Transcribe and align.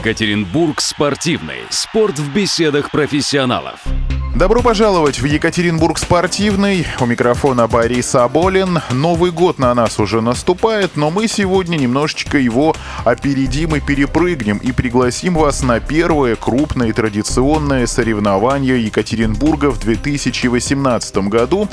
Екатеринбург 0.00 0.80
спортивный. 0.80 1.58
Спорт 1.68 2.18
в 2.18 2.32
беседах 2.32 2.90
профессионалов. 2.90 3.84
Добро 4.34 4.62
пожаловать 4.62 5.20
в 5.20 5.24
Екатеринбург 5.24 5.98
спортивный. 5.98 6.86
У 7.00 7.04
микрофона 7.04 7.66
Борис 7.66 8.14
Аболин. 8.14 8.78
Новый 8.92 9.32
год 9.32 9.58
на 9.58 9.74
нас 9.74 9.98
уже 9.98 10.20
наступает, 10.20 10.92
но 10.96 11.10
мы 11.10 11.26
сегодня 11.26 11.76
немножечко 11.76 12.38
его 12.38 12.76
опередим 13.04 13.74
и 13.74 13.80
перепрыгнем 13.80 14.58
и 14.58 14.70
пригласим 14.70 15.34
вас 15.34 15.62
на 15.62 15.80
первое 15.80 16.36
крупное 16.36 16.92
традиционное 16.92 17.88
соревнование 17.88 18.82
Екатеринбурга 18.84 19.72
в 19.72 19.80
2018 19.80 21.16
году. 21.28 21.68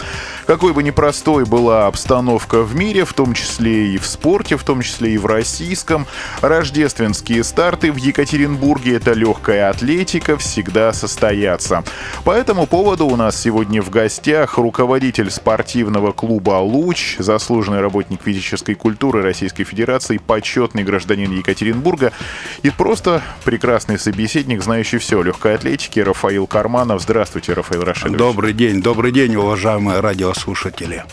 Какой 0.47 0.73
бы 0.73 0.81
непростой 0.81 1.45
была 1.45 1.85
обстановка 1.85 2.63
в 2.63 2.75
мире, 2.75 3.05
в 3.05 3.13
том 3.13 3.35
числе 3.35 3.93
и 3.93 3.97
в 3.99 4.05
спорте, 4.07 4.57
в 4.57 4.63
том 4.63 4.81
числе 4.81 5.13
и 5.13 5.17
в 5.19 5.27
российском, 5.27 6.07
рождественские 6.41 7.43
старты 7.43 7.91
в 7.91 7.97
Екатеринбурге, 7.97 8.95
это 8.95 9.13
легкая 9.13 9.69
атлетика, 9.69 10.37
всегда 10.37 10.91
состоятся. 10.91 11.83
Поэтому 12.25 12.46
этому 12.47 12.65
поводу 12.65 13.07
у 13.07 13.17
нас 13.17 13.37
сегодня 13.37 13.81
в 13.81 13.89
гостях 13.89 14.57
руководитель 14.57 15.29
спортивного 15.29 16.13
клуба 16.13 16.61
«Луч», 16.61 17.17
заслуженный 17.19 17.81
работник 17.81 18.21
физической 18.23 18.73
культуры 18.73 19.21
Российской 19.21 19.65
Федерации, 19.65 20.17
почетный 20.17 20.85
гражданин 20.85 21.29
Екатеринбурга 21.29 22.13
и 22.63 22.69
просто 22.69 23.21
прекрасный 23.43 23.99
собеседник, 23.99 24.63
знающий 24.63 24.97
все 24.97 25.21
легкой 25.21 25.55
атлетики 25.55 25.99
Рафаил 25.99 26.47
Карманов. 26.47 27.01
Здравствуйте, 27.01 27.51
Рафаил 27.51 27.83
Рашидович. 27.83 28.17
Добрый 28.17 28.53
день, 28.53 28.81
добрый 28.81 29.11
день, 29.11 29.35
уважаемые 29.35 29.99
радиослушатели. 29.99 31.03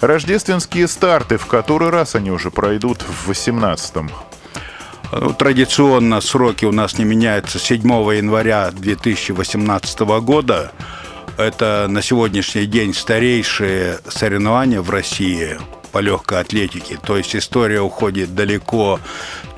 Рождественские 0.00 0.88
старты, 0.88 1.36
в 1.36 1.46
который 1.46 1.90
раз 1.90 2.16
они 2.16 2.32
уже 2.32 2.50
пройдут 2.50 3.02
в 3.02 3.30
18-м? 3.30 4.10
Традиционно 5.10 6.20
сроки 6.20 6.64
у 6.64 6.72
нас 6.72 6.96
не 6.98 7.04
меняются 7.04 7.58
7 7.58 7.82
января 8.14 8.70
2018 8.70 10.00
года. 10.22 10.70
Это 11.36 11.86
на 11.88 12.00
сегодняшний 12.00 12.66
день 12.66 12.94
старейшие 12.94 13.98
соревнования 14.08 14.80
в 14.80 14.88
России 14.88 15.58
по 15.90 15.98
легкой 15.98 16.40
атлетике. 16.40 16.96
То 17.04 17.16
есть 17.16 17.34
история 17.34 17.80
уходит 17.80 18.36
далеко 18.36 19.00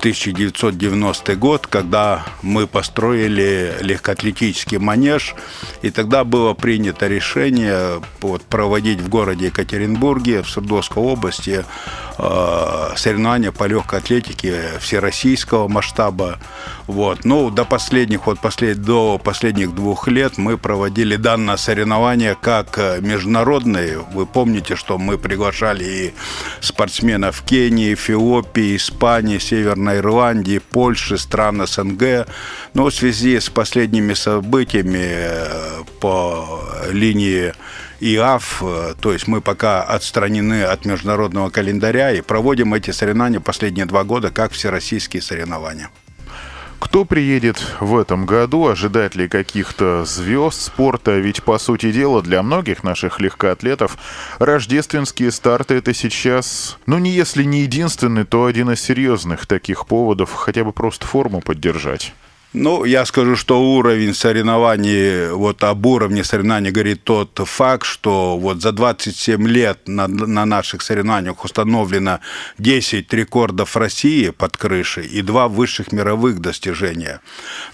1990 0.03 1.37
год, 1.37 1.65
когда 1.65 2.25
мы 2.41 2.67
построили 2.67 3.73
легкоатлетический 3.79 4.77
манеж, 4.77 5.33
и 5.81 5.91
тогда 5.91 6.25
было 6.25 6.53
принято 6.53 7.07
решение 7.07 8.01
вот, 8.19 8.41
проводить 8.41 8.99
в 8.99 9.07
городе 9.07 9.45
Екатеринбурге, 9.45 10.41
в 10.41 10.49
Свердловской 10.49 11.01
области, 11.01 11.63
э, 12.17 12.89
соревнования 12.97 13.53
по 13.53 13.63
легкой 13.63 13.99
атлетике 13.99 14.73
всероссийского 14.81 15.69
масштаба. 15.69 16.37
Вот. 16.85 17.23
Ну, 17.23 17.49
до 17.49 17.63
последних, 17.63 18.25
вот 18.25 18.41
послед, 18.41 18.81
до 18.81 19.17
последних 19.17 19.73
двух 19.73 20.09
лет 20.09 20.37
мы 20.37 20.57
проводили 20.57 21.15
данное 21.15 21.55
соревнование 21.55 22.35
как 22.35 22.77
международные. 22.99 23.99
Вы 23.99 24.25
помните, 24.25 24.75
что 24.75 24.97
мы 24.97 25.17
приглашали 25.17 25.83
и 25.85 26.13
спортсменов 26.59 27.41
Кении, 27.43 27.93
Эфиопии, 27.93 28.75
Испании, 28.75 29.37
Северной 29.37 29.92
Ирландии, 29.97 30.59
Польши, 30.59 31.17
стран 31.17 31.65
СНГ. 31.65 32.27
Но 32.73 32.85
в 32.85 32.93
связи 32.93 33.39
с 33.39 33.49
последними 33.49 34.13
событиями 34.13 35.03
э, 35.03 35.83
по 35.99 36.61
линии 36.91 37.53
ИАФ, 37.99 38.63
э, 38.63 38.93
то 38.99 39.13
есть 39.13 39.27
мы 39.27 39.41
пока 39.41 39.83
отстранены 39.83 40.63
от 40.63 40.85
международного 40.85 41.49
календаря 41.49 42.11
и 42.11 42.21
проводим 42.21 42.73
эти 42.73 42.91
соревнования 42.91 43.39
последние 43.39 43.85
два 43.85 44.03
года 44.03 44.29
как 44.29 44.51
всероссийские 44.51 45.21
соревнования. 45.21 45.89
Кто 46.83 47.05
приедет 47.05 47.63
в 47.79 47.97
этом 47.97 48.25
году? 48.25 48.67
Ожидать 48.67 49.15
ли 49.15 49.29
каких-то 49.29 50.03
звезд 50.03 50.61
спорта? 50.61 51.17
Ведь, 51.17 51.41
по 51.41 51.57
сути 51.57 51.93
дела, 51.93 52.21
для 52.21 52.43
многих 52.43 52.83
наших 52.83 53.21
легкоатлетов 53.21 53.97
рождественские 54.37 55.31
старты— 55.31 55.75
это 55.75 55.93
сейчас, 55.93 56.77
ну, 56.85 56.97
не 56.97 57.11
если 57.11 57.45
не 57.45 57.61
единственный, 57.61 58.25
то 58.25 58.45
один 58.45 58.69
из 58.69 58.81
серьезных 58.81 59.47
таких 59.47 59.87
поводов 59.87 60.33
хотя 60.33 60.65
бы 60.65 60.73
просто 60.73 61.07
форму 61.07 61.39
поддержать. 61.39 62.13
Ну, 62.53 62.85
я 62.85 63.03
скажу, 63.05 63.35
что 63.35 63.59
уровень 63.59 64.13
соревнований, 64.13 65.31
вот 65.31 65.63
об 65.63 65.83
уровне 65.87 66.23
соревнований 66.23 66.69
говорит 66.69 67.03
тот 67.03 67.39
факт, 67.45 67.83
что 67.83 68.37
вот 68.37 68.61
за 68.61 68.71
27 68.71 69.47
лет 69.47 69.79
на, 69.87 70.07
на 70.07 70.45
наших 70.45 70.83
соревнованиях 70.83 71.43
установлено 71.43 72.19
10 72.59 73.11
рекордов 73.11 73.75
России 73.75 74.29
под 74.29 74.55
крышей 74.55 75.07
и 75.07 75.23
два 75.23 75.47
высших 75.47 75.91
мировых 75.91 76.41
достижения. 76.41 77.21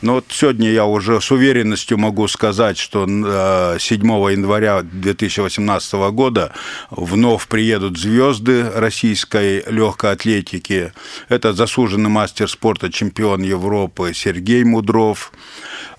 Но 0.02 0.14
вот 0.14 0.28
сегодня 0.30 0.72
я 0.72 0.86
уже 0.86 1.20
с 1.20 1.30
уверенностью 1.30 1.98
могу 1.98 2.30
сказать, 2.30 2.78
что 2.78 3.06
7 3.06 3.26
э, 3.28 4.32
января 4.32 4.82
2018 4.84 5.94
года 6.14 6.54
вновь 6.90 7.50
приедут 7.50 7.98
звезды 7.98 8.70
российской 8.74 9.62
легкой 9.70 10.14
атлетики. 10.14 10.94
Это 11.28 11.52
заслуженный 11.52 12.10
мастер 12.10 12.50
спорта, 12.50 12.90
чемпион 12.90 13.42
Европы 13.42 14.14
Сергей 14.14 14.64
Мудров. 14.70 15.32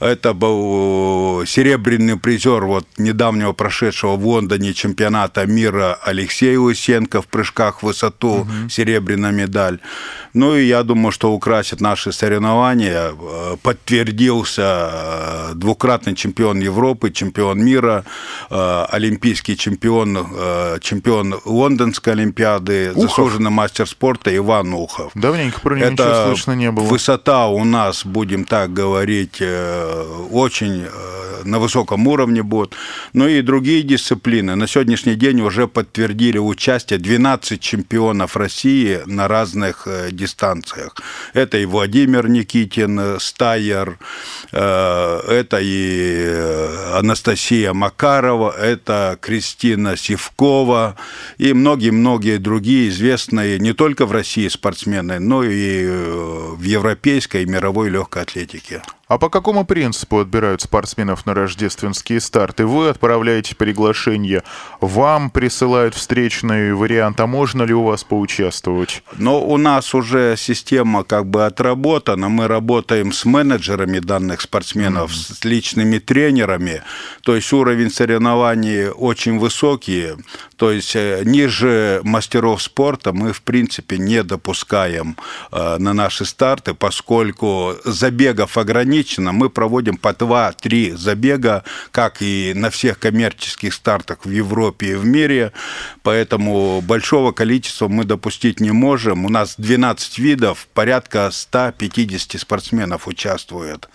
Это 0.00 0.32
был 0.32 1.44
серебряный 1.46 2.18
призер 2.18 2.64
вот 2.64 2.86
недавнего 2.96 3.52
прошедшего 3.52 4.16
в 4.16 4.26
Лондоне 4.26 4.72
чемпионата 4.72 5.46
мира 5.46 5.98
Алексей 6.02 6.56
Лысенко 6.56 7.20
в 7.20 7.26
прыжках 7.26 7.80
в 7.80 7.86
высоту, 7.86 8.40
угу. 8.40 8.68
серебряная 8.70 9.30
медаль. 9.30 9.78
Ну 10.32 10.56
и 10.56 10.64
я 10.64 10.82
думаю, 10.84 11.12
что 11.12 11.32
украсит 11.32 11.80
наши 11.80 12.12
соревнования. 12.12 13.12
Подтвердился 13.62 14.90
э, 14.92 15.52
двукратный 15.54 16.14
чемпион 16.14 16.60
Европы, 16.60 17.10
чемпион 17.10 17.62
мира, 17.62 18.04
э, 18.48 18.84
олимпийский 18.90 19.56
чемпион, 19.56 20.16
э, 20.32 20.78
чемпион 20.80 21.40
Лондонской 21.44 22.12
Олимпиады, 22.12 22.92
Ухов. 22.92 23.02
заслуженный 23.02 23.50
мастер 23.50 23.86
спорта 23.86 24.34
Иван 24.34 24.72
Ухов. 24.72 25.10
Давненько 25.14 25.60
про 25.60 25.74
него 25.74 25.88
Это 25.88 26.04
ничего 26.04 26.26
слышно 26.26 26.52
не 26.52 26.70
было. 26.70 26.84
Высота 26.84 27.48
у 27.48 27.64
нас, 27.64 28.06
будем 28.06 28.44
так 28.44 28.72
говорить, 28.72 29.42
очень 30.30 30.86
на 31.44 31.58
высоком 31.58 32.06
уровне 32.06 32.42
будет. 32.42 32.74
Ну 33.12 33.26
и 33.26 33.42
другие 33.42 33.82
дисциплины. 33.82 34.56
На 34.56 34.66
сегодняшний 34.66 35.14
день 35.14 35.40
уже 35.40 35.66
подтвердили 35.66 36.38
участие 36.38 36.98
12 36.98 37.60
чемпионов 37.60 38.36
России 38.36 39.00
на 39.06 39.28
разных 39.28 39.86
дистанциях. 40.10 40.96
Это 41.32 41.58
и 41.58 41.64
Владимир 41.64 42.28
Никитин, 42.28 43.18
Стайер, 43.20 43.98
э, 44.52 45.20
это 45.28 45.58
и 45.60 46.22
э, 46.24 46.98
Анастасия 46.98 47.72
Макарова, 47.72 48.50
это 48.50 49.18
Кристина 49.20 49.96
Сивкова 49.96 50.96
и 51.38 51.52
многие-многие 51.52 52.38
другие 52.38 52.88
известные 52.88 53.58
не 53.58 53.72
только 53.72 54.06
в 54.06 54.12
России 54.12 54.48
спортсмены, 54.48 55.18
но 55.18 55.44
и 55.44 55.84
э, 55.84 56.54
в 56.56 56.62
европейской 56.62 57.42
и 57.42 57.46
мировой 57.46 57.90
легкой 57.90 58.22
атлетике. 58.22 58.82
А 59.10 59.18
по 59.18 59.28
какому 59.28 59.64
принципу 59.64 60.20
отбирают 60.20 60.62
спортсменов 60.62 61.26
на 61.26 61.34
рождественские 61.34 62.20
старты? 62.20 62.64
Вы 62.64 62.90
отправляете 62.90 63.56
приглашение, 63.56 64.44
вам 64.80 65.30
присылают 65.30 65.96
встречный 65.96 66.72
вариант, 66.74 67.18
а 67.18 67.26
можно 67.26 67.64
ли 67.64 67.74
у 67.74 67.82
вас 67.82 68.04
поучаствовать? 68.04 69.02
Но 69.16 69.44
у 69.44 69.56
нас 69.56 69.96
уже 69.96 70.36
система 70.38 71.02
как 71.02 71.26
бы 71.26 71.44
отработана, 71.44 72.28
мы 72.28 72.46
работаем 72.46 73.10
с 73.12 73.24
менеджерами 73.24 73.98
данных 73.98 74.42
спортсменов, 74.42 75.10
mm-hmm. 75.10 75.34
с 75.40 75.44
личными 75.44 75.98
тренерами, 75.98 76.84
то 77.22 77.34
есть 77.34 77.52
уровень 77.52 77.90
соревнований 77.90 78.90
очень 78.90 79.40
высокий, 79.40 80.10
то 80.54 80.70
есть 80.70 80.94
э, 80.94 81.22
ниже 81.24 82.00
мастеров 82.04 82.62
спорта 82.62 83.12
мы 83.12 83.32
в 83.32 83.42
принципе 83.42 83.98
не 83.98 84.22
допускаем 84.22 85.16
э, 85.50 85.78
на 85.78 85.94
наши 85.94 86.24
старты, 86.24 86.74
поскольку 86.74 87.74
забегов 87.84 88.56
ограничено, 88.56 88.99
ограничено. 89.00 89.32
Мы 89.32 89.50
проводим 89.50 89.96
по 89.96 90.08
2-3 90.08 90.96
забега, 90.96 91.64
как 91.90 92.22
и 92.22 92.52
на 92.54 92.70
всех 92.70 92.98
коммерческих 92.98 93.74
стартах 93.74 94.24
в 94.24 94.30
Европе 94.30 94.92
и 94.92 94.94
в 94.94 95.04
мире. 95.04 95.52
Поэтому 96.02 96.80
большого 96.80 97.32
количества 97.32 97.88
мы 97.88 98.04
допустить 98.04 98.60
не 98.60 98.72
можем. 98.72 99.24
У 99.24 99.28
нас 99.28 99.54
12 99.58 100.18
видов, 100.18 100.66
порядка 100.74 101.30
150 101.32 102.40
спортсменов 102.40 103.08
участвуют. 103.08 103.88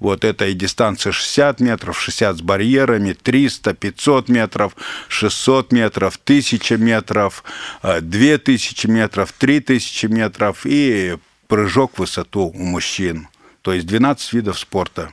Вот 0.00 0.24
это 0.24 0.46
и 0.46 0.54
дистанция 0.54 1.12
60 1.12 1.60
метров, 1.60 2.00
60 2.00 2.36
с 2.36 2.40
барьерами, 2.40 3.12
300, 3.12 3.74
500 3.74 4.28
метров, 4.28 4.76
600 5.08 5.72
метров, 5.72 6.18
1000 6.24 6.76
метров, 6.78 7.44
2000 7.82 8.86
метров, 8.88 9.32
3000 9.32 10.06
метров 10.06 10.66
и 10.66 11.16
прыжок 11.48 11.92
в 11.94 11.98
высоту 12.00 12.52
у 12.54 12.62
мужчин. 12.62 13.28
То 13.66 13.72
есть 13.72 13.88
12 13.88 14.32
видов 14.32 14.60
спорта 14.60 15.12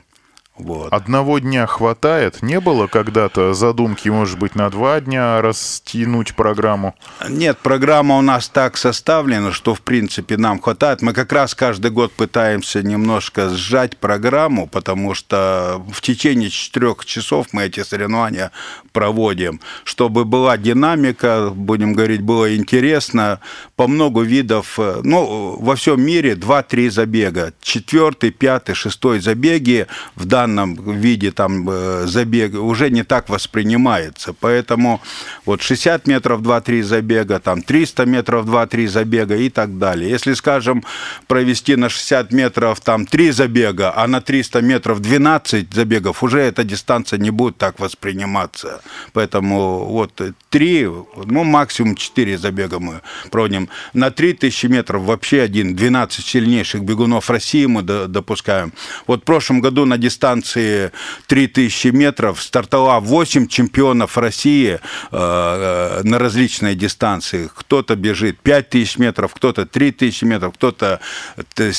Вот. 0.56 0.92
Одного 0.92 1.40
дня 1.40 1.66
хватает? 1.66 2.40
Не 2.40 2.60
было 2.60 2.86
когда-то 2.86 3.54
задумки, 3.54 4.08
может 4.08 4.38
быть, 4.38 4.54
на 4.54 4.70
два 4.70 5.00
дня 5.00 5.42
растянуть 5.42 6.36
программу? 6.36 6.94
Нет, 7.28 7.58
программа 7.58 8.18
у 8.18 8.20
нас 8.20 8.48
так 8.48 8.76
составлена, 8.76 9.50
что, 9.50 9.74
в 9.74 9.80
принципе, 9.80 10.36
нам 10.36 10.60
хватает. 10.60 11.02
Мы 11.02 11.12
как 11.12 11.32
раз 11.32 11.56
каждый 11.56 11.90
год 11.90 12.12
пытаемся 12.12 12.84
немножко 12.84 13.48
сжать 13.48 13.96
программу, 13.96 14.68
потому 14.68 15.14
что 15.14 15.84
в 15.92 16.00
течение 16.00 16.50
четырех 16.50 17.04
часов 17.04 17.48
мы 17.50 17.64
эти 17.64 17.82
соревнования 17.82 18.52
проводим, 18.92 19.60
чтобы 19.82 20.24
была 20.24 20.56
динамика, 20.56 21.50
будем 21.52 21.94
говорить, 21.94 22.20
было 22.20 22.54
интересно, 22.54 23.40
по 23.74 23.88
много 23.88 24.20
видов, 24.20 24.78
ну, 24.78 25.56
во 25.58 25.74
всем 25.74 26.00
мире 26.00 26.34
2-3 26.34 26.90
забега. 26.90 27.52
Четвертый, 27.60 28.30
пятый, 28.30 28.76
шестой 28.76 29.18
забеги 29.18 29.88
в 30.14 30.26
данном 30.26 30.43
данном 30.46 30.74
виде 30.74 31.30
там 31.30 31.68
э, 31.68 32.06
забега 32.06 32.58
уже 32.58 32.90
не 32.90 33.04
так 33.04 33.28
воспринимается. 33.28 34.34
Поэтому 34.40 35.00
вот 35.46 35.62
60 35.62 36.06
метров 36.06 36.40
2-3 36.42 36.82
забега, 36.82 37.38
там 37.38 37.62
300 37.62 38.06
метров 38.06 38.46
2-3 38.46 38.88
забега 38.88 39.36
и 39.36 39.48
так 39.48 39.78
далее. 39.78 40.10
Если, 40.10 40.34
скажем, 40.34 40.84
провести 41.26 41.76
на 41.76 41.88
60 41.88 42.32
метров 42.32 42.80
там 42.80 43.06
3 43.06 43.30
забега, 43.32 43.92
а 43.96 44.06
на 44.06 44.20
300 44.20 44.62
метров 44.62 45.00
12 45.00 45.72
забегов, 45.74 46.22
уже 46.22 46.40
эта 46.40 46.64
дистанция 46.64 47.18
не 47.18 47.30
будет 47.30 47.56
так 47.56 47.80
восприниматься. 47.80 48.80
Поэтому 49.12 49.84
вот 49.86 50.20
3, 50.50 50.88
ну 51.26 51.44
максимум 51.44 51.94
4 51.96 52.38
забега 52.38 52.78
мы 52.78 53.00
проводим. 53.30 53.68
На 53.94 54.10
3000 54.10 54.66
метров 54.66 55.02
вообще 55.02 55.42
один, 55.42 55.74
12 55.74 56.24
сильнейших 56.24 56.82
бегунов 56.82 57.30
России 57.30 57.66
мы 57.66 57.82
допускаем. 57.82 58.72
Вот 59.06 59.20
в 59.22 59.24
прошлом 59.24 59.60
году 59.60 59.84
на 59.84 59.98
дистанции 59.98 60.33
дистанции 60.34 60.90
3000 61.26 61.88
метров 61.88 62.42
стартовало 62.42 63.00
8 63.00 63.46
чемпионов 63.46 64.18
России 64.18 64.72
э, 64.74 64.78
э, 65.12 66.00
на 66.02 66.18
различные 66.18 66.74
дистанции. 66.74 67.48
Кто-то 67.54 67.96
бежит 67.96 68.38
5000 68.40 68.98
метров, 68.98 69.34
кто-то 69.34 69.66
3000 69.66 70.24
метров, 70.24 70.54
кто-то 70.54 71.00
э, 71.56 71.72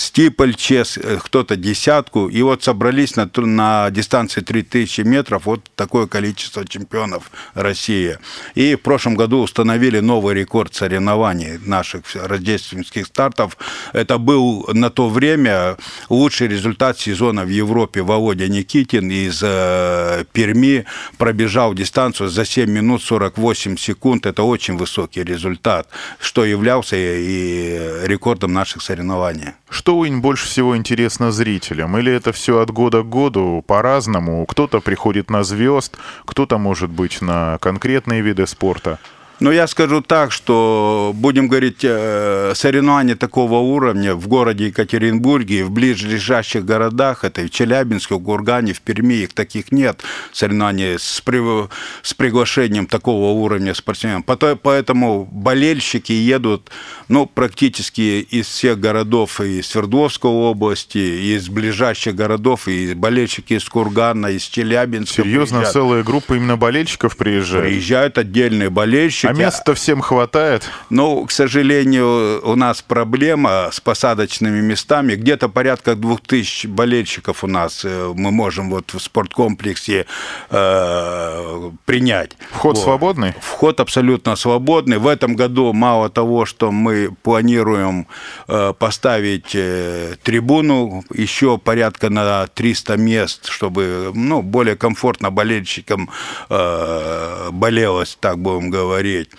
кто-то 1.23 1.55
десятку. 1.55 2.27
И 2.27 2.41
вот 2.41 2.63
собрались 2.63 3.15
на, 3.15 3.29
на 3.35 3.89
дистанции 3.91 4.41
3000 4.41 5.01
метров 5.01 5.45
вот 5.45 5.61
такое 5.75 6.07
количество 6.07 6.65
чемпионов 6.65 7.31
России. 7.53 8.17
И 8.55 8.75
в 8.75 8.81
прошлом 8.81 9.15
году 9.15 9.39
установили 9.41 9.99
новый 9.99 10.35
рекорд 10.35 10.73
соревнований 10.75 11.59
наших 11.65 12.03
рождественских 12.15 13.07
стартов. 13.07 13.57
Это 13.93 14.17
был 14.17 14.69
на 14.73 14.89
то 14.89 15.09
время 15.09 15.77
лучший 16.09 16.47
результат 16.47 16.99
сезона 16.99 17.43
в 17.43 17.49
Европе 17.49 18.01
Володя 18.01 18.44
Володя 18.45 18.53
Никитин 18.53 19.09
из 19.09 19.42
э, 19.44 20.25
Перми 20.31 20.86
пробежал 21.18 21.74
дистанцию 21.74 22.30
за 22.30 22.45
7 22.45 22.69
минут 22.69 23.03
48 23.03 23.77
секунд. 23.77 24.25
Это 24.25 24.44
очень 24.44 24.77
высокий 24.77 25.24
результат, 25.24 25.88
что 26.19 26.45
являлся 26.45 26.95
и 26.95 28.06
рекордом 28.06 28.53
наших 28.53 28.81
соревнований. 28.81 29.53
Что 29.69 30.06
им 30.06 30.21
больше 30.21 30.45
всего 30.45 30.75
интересно 30.77 31.31
зрителям? 31.31 31.97
Или 31.97 32.12
это 32.12 32.31
все 32.31 32.59
от 32.59 32.71
года 32.71 33.01
к 33.01 33.09
году 33.09 33.63
по-разному? 33.68 34.45
Кто-то 34.45 34.80
приходит 34.80 35.30
на 35.30 35.44
звезд, 35.44 35.98
кто-то, 36.25 36.57
может 36.57 36.89
быть, 36.89 37.21
на 37.21 37.57
конкретные 37.59 38.21
виды 38.21 38.48
спорта? 38.48 39.00
Но 39.39 39.51
я 39.51 39.67
скажу 39.67 40.01
так, 40.01 40.31
что, 40.31 41.11
будем 41.13 41.49
говорить, 41.49 41.79
э, 41.83 42.53
соревнования 42.55 43.15
такого 43.15 43.55
уровня 43.55 44.15
в 44.15 44.27
городе 44.27 44.67
Екатеринбурге 44.67 45.65
в 45.65 45.71
ближайших 45.71 46.63
городах, 46.63 47.25
это 47.25 47.41
и 47.41 47.47
в 47.47 47.49
Челябинске, 47.49 48.15
в 48.15 48.19
Гургане, 48.19 48.71
в 48.71 48.79
Перми, 48.79 49.15
их 49.15 49.33
таких 49.33 49.73
нет, 49.73 50.01
соревнований 50.31 50.97
с, 50.97 51.21
при, 51.21 51.67
с 52.01 52.13
приглашением 52.13 52.87
такого 52.87 53.31
уровня 53.31 53.73
спортсменов. 53.73 54.23
Поэтому 54.25 55.27
болельщики 55.29 56.13
едут 56.13 56.71
ну, 57.09 57.25
практически 57.25 58.21
из 58.21 58.47
всех 58.47 58.79
городов 58.79 59.41
и 59.41 59.59
из 59.59 59.67
Свердловской 59.67 60.31
области, 60.31 60.97
и 60.97 61.35
из 61.35 61.49
ближайших 61.49 62.15
городов, 62.15 62.69
и 62.69 62.93
болельщики 62.93 63.55
из 63.55 63.65
Кургана, 63.65 64.27
из 64.27 64.43
Челябинска. 64.43 65.23
Серьезно, 65.23 65.57
приезжают. 65.59 65.73
целая 65.73 66.03
группа 66.03 66.35
именно 66.35 66.55
болельщиков 66.55 67.17
приезжает? 67.17 67.65
Приезжают 67.65 68.17
отдельные 68.17 68.69
болельщики 68.69 69.25
а 69.27 69.33
места 69.33 69.74
всем 69.74 70.01
хватает? 70.01 70.69
Ну, 70.89 71.25
к 71.25 71.31
сожалению, 71.31 72.42
у 72.44 72.56
нас 72.56 72.81
проблема 72.81 73.69
с 73.72 73.80
посадочными 73.80 74.62
местами. 74.62 75.16
Где-то 75.16 75.50
порядка 75.50 75.95
двух 75.95 76.22
тысяч 76.22 76.66
болельщиков 76.66 77.44
у 77.44 77.48
нас 77.48 77.83
э, 77.83 78.13
мы 78.16 78.31
можем 78.31 78.69
вот 78.69 78.94
в 78.94 79.00
спорткомплексе 79.00 80.06
э, 80.50 81.72
принять. 81.86 82.38
Вход 82.51 82.75
вот. 82.75 82.83
свободный? 82.83 83.33
Вход 83.42 83.80
абсолютно 83.80 84.36
свободный. 84.36 84.98
В 84.98 85.07
этом 85.07 85.36
году 85.36 85.74
мало 85.74 86.10
того, 86.10 86.45
что 86.45 86.72
мы 86.72 87.12
планируем 87.24 88.07
э, 88.48 88.74
поставить 88.77 89.56
э, 89.56 90.16
трибуну, 90.24 91.04
еще 91.13 91.57
порядка 91.57 92.10
на 92.10 92.48
300 92.48 92.98
мест, 92.98 93.48
чтобы 93.48 94.12
ну, 94.13 94.42
более 94.42 94.75
комфортно 94.75 95.31
болельщикам 95.31 96.10
э, 96.50 97.50
болелось, 97.51 98.18
так 98.19 98.39
будем 98.39 98.69
говорить 98.69 99.14
смотреть. 99.15 99.29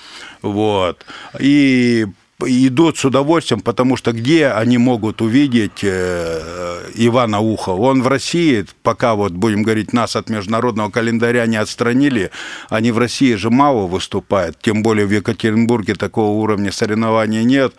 Вот. 0.43 1.05
И 1.39 2.07
идут 2.45 2.99
с 2.99 3.05
удовольствием, 3.05 3.61
потому 3.61 3.97
что 3.97 4.13
где 4.13 4.49
они 4.49 4.79
могут 4.79 5.23
увидеть 5.23 5.83
э, 5.83 6.91
Ивана 6.95 7.41
Ухова? 7.41 7.81
Он 7.81 8.03
в 8.03 8.09
России, 8.09 8.67
пока 8.83 9.15
вот, 9.15 9.33
будем 9.33 9.63
говорить, 9.63 9.93
нас 9.93 10.17
от 10.17 10.29
международного 10.29 10.91
календаря 10.91 11.47
не 11.47 11.57
отстранили, 11.57 12.31
они 12.69 12.93
в 12.93 12.99
России 12.99 13.35
же 13.35 13.51
мало 13.51 13.87
выступают, 13.87 14.59
тем 14.61 14.83
более 14.83 15.07
в 15.07 15.13
Екатеринбурге 15.13 15.95
такого 15.95 16.31
уровня 16.39 16.73
соревнований 16.73 17.45
нет. 17.45 17.75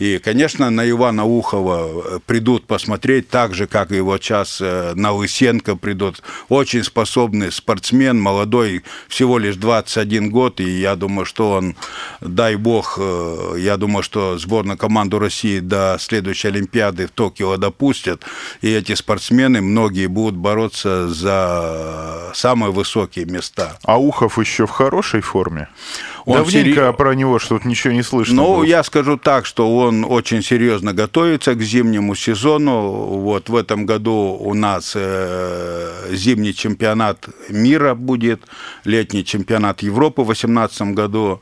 И, 0.00 0.18
конечно, 0.18 0.70
на 0.70 0.88
Ивана 0.88 1.26
Ухова 1.26 2.16
э, 2.16 2.18
придут 2.24 2.66
посмотреть, 2.66 3.28
так 3.28 3.54
же, 3.54 3.66
как 3.66 3.92
и 3.92 4.00
вот 4.00 4.24
сейчас 4.24 4.58
э, 4.62 4.94
на 4.94 5.12
Лысенко 5.12 5.76
придут. 5.76 6.22
Очень 6.48 6.84
способный 6.84 7.52
спортсмен, 7.52 8.18
молодой, 8.18 8.82
всего 9.08 9.36
лишь 9.36 9.56
21 9.56 10.30
год, 10.30 10.60
и 10.60 10.80
я 10.80 10.96
думаю, 10.96 11.26
что 11.26 11.50
он, 11.50 11.76
дай 12.22 12.56
бог, 12.56 12.96
э, 12.98 13.56
я 13.58 13.76
думаю, 13.76 13.99
что 14.02 14.38
сборную 14.38 14.78
команду 14.78 15.18
России 15.18 15.60
до 15.60 15.96
следующей 15.98 16.48
Олимпиады 16.48 17.06
в 17.06 17.10
Токио 17.10 17.56
допустят, 17.56 18.24
и 18.60 18.70
эти 18.70 18.94
спортсмены, 18.94 19.60
многие 19.60 20.06
будут 20.06 20.36
бороться 20.36 21.08
за 21.08 22.30
самые 22.34 22.72
высокие 22.72 23.24
места. 23.24 23.78
А 23.84 23.98
Ухов 23.98 24.38
еще 24.38 24.66
в 24.66 24.70
хорошей 24.70 25.20
форме? 25.20 25.68
Он 26.24 26.38
Давненько 26.38 26.80
сери... 26.80 26.92
про 26.96 27.14
него 27.14 27.38
что-то 27.38 27.66
ничего 27.66 27.92
не 27.92 28.02
слышно. 28.02 28.36
Ну, 28.36 28.56
было. 28.56 28.64
я 28.64 28.82
скажу 28.82 29.16
так, 29.16 29.46
что 29.46 29.76
он 29.76 30.04
очень 30.08 30.42
серьезно 30.42 30.92
готовится 30.92 31.54
к 31.54 31.62
зимнему 31.62 32.14
сезону. 32.14 32.80
Вот 33.20 33.48
в 33.48 33.56
этом 33.56 33.86
году 33.86 34.36
у 34.40 34.54
нас 34.54 34.92
э, 34.94 36.08
зимний 36.12 36.54
чемпионат 36.54 37.28
мира 37.48 37.94
будет, 37.94 38.42
летний 38.84 39.24
чемпионат 39.24 39.82
Европы 39.82 40.22
в 40.22 40.26
2018 40.26 40.82
году. 40.94 41.40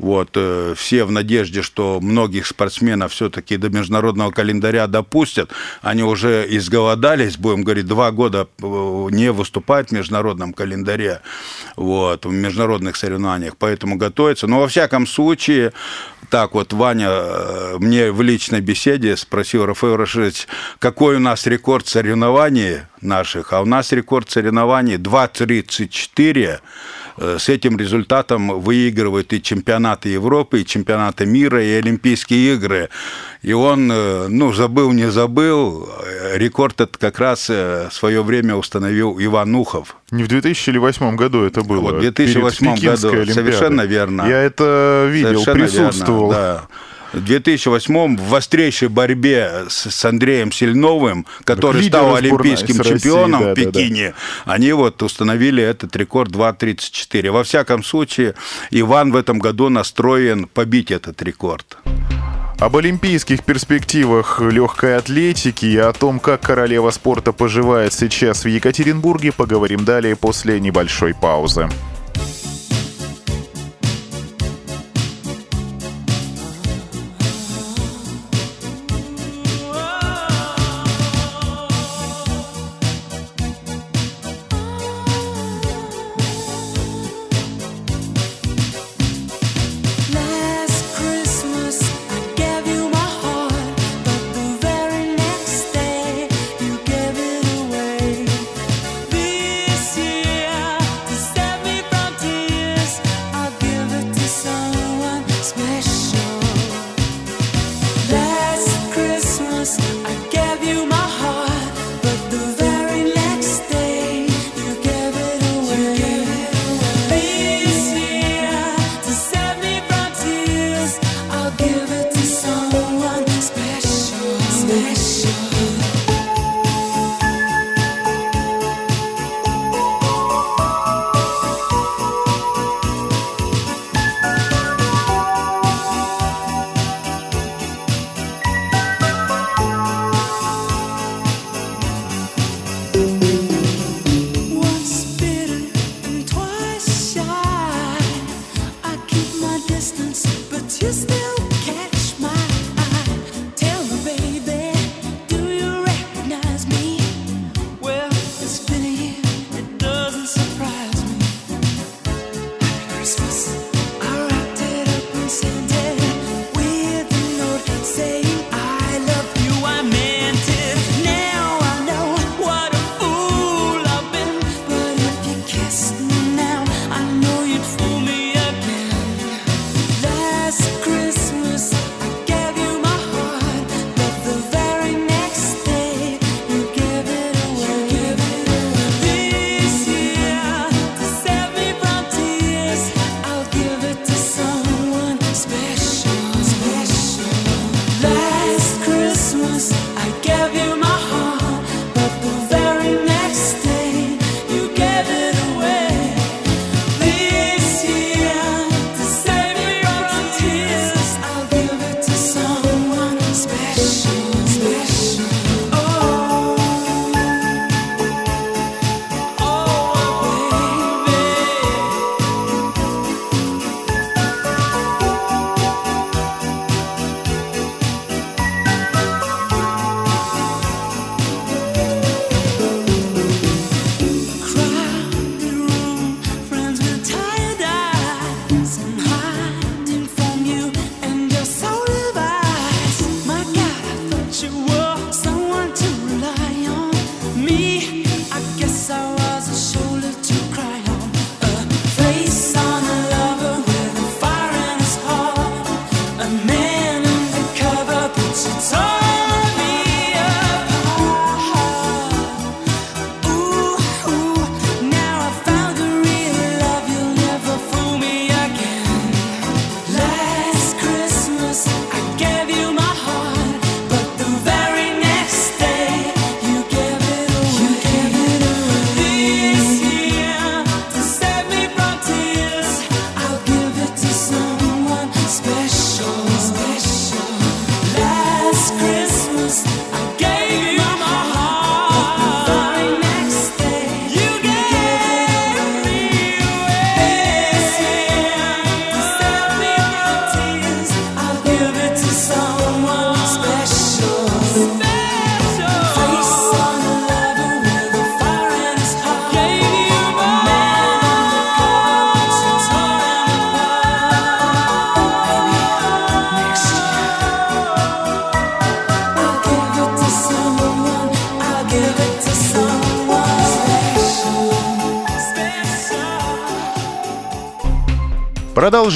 Вот, 0.00 0.30
э, 0.34 0.74
все 0.76 1.04
в 1.04 1.10
надежде, 1.10 1.60
что 1.60 2.00
многих 2.00 2.46
спортсменов 2.46 3.12
все-таки 3.12 3.58
до 3.58 3.68
международного 3.68 4.30
календаря 4.30 4.86
допустят. 4.86 5.50
Они 5.82 6.02
уже 6.02 6.46
изголодались, 6.48 7.36
будем 7.36 7.62
говорить, 7.64 7.86
два 7.86 8.10
года 8.10 8.48
э, 8.62 9.08
не 9.10 9.30
выступают 9.30 9.90
в 9.90 9.92
международном 9.92 10.54
календаре, 10.54 11.20
вот, 11.76 12.24
в 12.24 12.32
международных 12.32 12.96
соревнованиях, 12.96 13.56
поэтому 13.58 13.96
готовятся. 14.20 14.46
Но 14.46 14.60
во 14.60 14.68
всяком 14.68 15.06
случае, 15.06 15.72
так 16.28 16.54
вот 16.54 16.72
Ваня 16.72 17.08
э, 17.10 17.76
мне 17.78 18.12
в 18.12 18.20
личной 18.22 18.60
беседе 18.60 19.16
спросил, 19.16 19.64
Рафаэл 19.66 19.96
Рашидович, 19.96 20.46
какой 20.78 21.16
у 21.16 21.20
нас 21.20 21.46
рекорд 21.46 21.88
соревнований 21.88 22.82
наших? 23.00 23.52
А 23.52 23.62
у 23.62 23.64
нас 23.64 23.92
рекорд 23.92 24.30
соревнований 24.30 24.96
2.34 24.96 26.36
Э, 26.36 26.58
с 27.18 27.48
этим 27.48 27.76
результатом 27.76 28.60
выигрывает 28.60 29.32
и 29.32 29.42
чемпионаты 29.42 30.10
Европы, 30.10 30.60
и 30.60 30.66
чемпионаты 30.66 31.26
мира, 31.26 31.62
и 31.62 31.72
Олимпийские 31.72 32.54
игры. 32.54 32.88
И 33.42 33.52
он, 33.52 33.90
э, 33.90 34.26
ну, 34.28 34.52
забыл, 34.52 34.92
не 34.92 35.10
забыл, 35.10 35.88
рекорд 36.34 36.80
этот 36.80 36.98
как 36.98 37.18
раз 37.18 37.48
в 37.48 37.90
свое 37.90 38.22
время 38.22 38.54
установил 38.54 39.16
Иван 39.18 39.54
Ухов. 39.54 39.96
Не 40.10 40.24
в 40.24 40.28
2008 40.28 41.16
году 41.16 41.42
это 41.44 41.62
было. 41.62 41.80
Вот 41.80 41.96
в 41.96 42.00
2008 42.00 42.76
году, 42.76 43.08
Олимпиады. 43.08 43.32
совершенно 43.32 43.82
верно. 43.82 44.26
Я 44.28 44.42
это 44.42 45.08
видел, 45.10 45.40
совершенно 45.42 45.54
присутствовал. 45.54 46.32
Верно, 46.32 46.62
да 46.68 46.68
в 47.12 47.24
2008 47.24 48.16
в 48.16 48.34
острейшей 48.34 48.88
борьбе 48.88 49.64
с, 49.68 49.90
с 49.90 50.04
Андреем 50.04 50.52
Сильновым, 50.52 51.26
который 51.44 51.84
стал 51.84 52.16
олимпийским 52.16 52.82
чемпионом 52.82 53.44
России, 53.44 53.64
да, 53.64 53.70
в 53.70 53.72
Пекине, 53.72 54.08
да, 54.08 54.14
да. 54.46 54.52
они 54.54 54.72
вот 54.72 55.02
установили 55.02 55.62
этот 55.62 55.94
рекорд 55.96 56.30
2.34. 56.30 57.30
Во 57.30 57.44
всяком 57.44 57.82
случае, 57.82 58.34
Иван 58.70 59.12
в 59.12 59.16
этом 59.16 59.38
году 59.38 59.68
настроен 59.68 60.46
побить 60.46 60.90
этот 60.90 61.20
рекорд. 61.22 61.78
Об 62.60 62.76
олимпийских 62.76 63.42
перспективах 63.42 64.38
легкой 64.42 64.98
атлетики 64.98 65.64
и 65.64 65.78
о 65.78 65.94
том, 65.94 66.20
как 66.20 66.42
королева 66.42 66.90
спорта 66.90 67.32
поживает 67.32 67.94
сейчас 67.94 68.44
в 68.44 68.48
Екатеринбурге, 68.48 69.32
поговорим 69.32 69.86
далее 69.86 70.14
после 70.14 70.60
небольшой 70.60 71.14
паузы. 71.14 71.70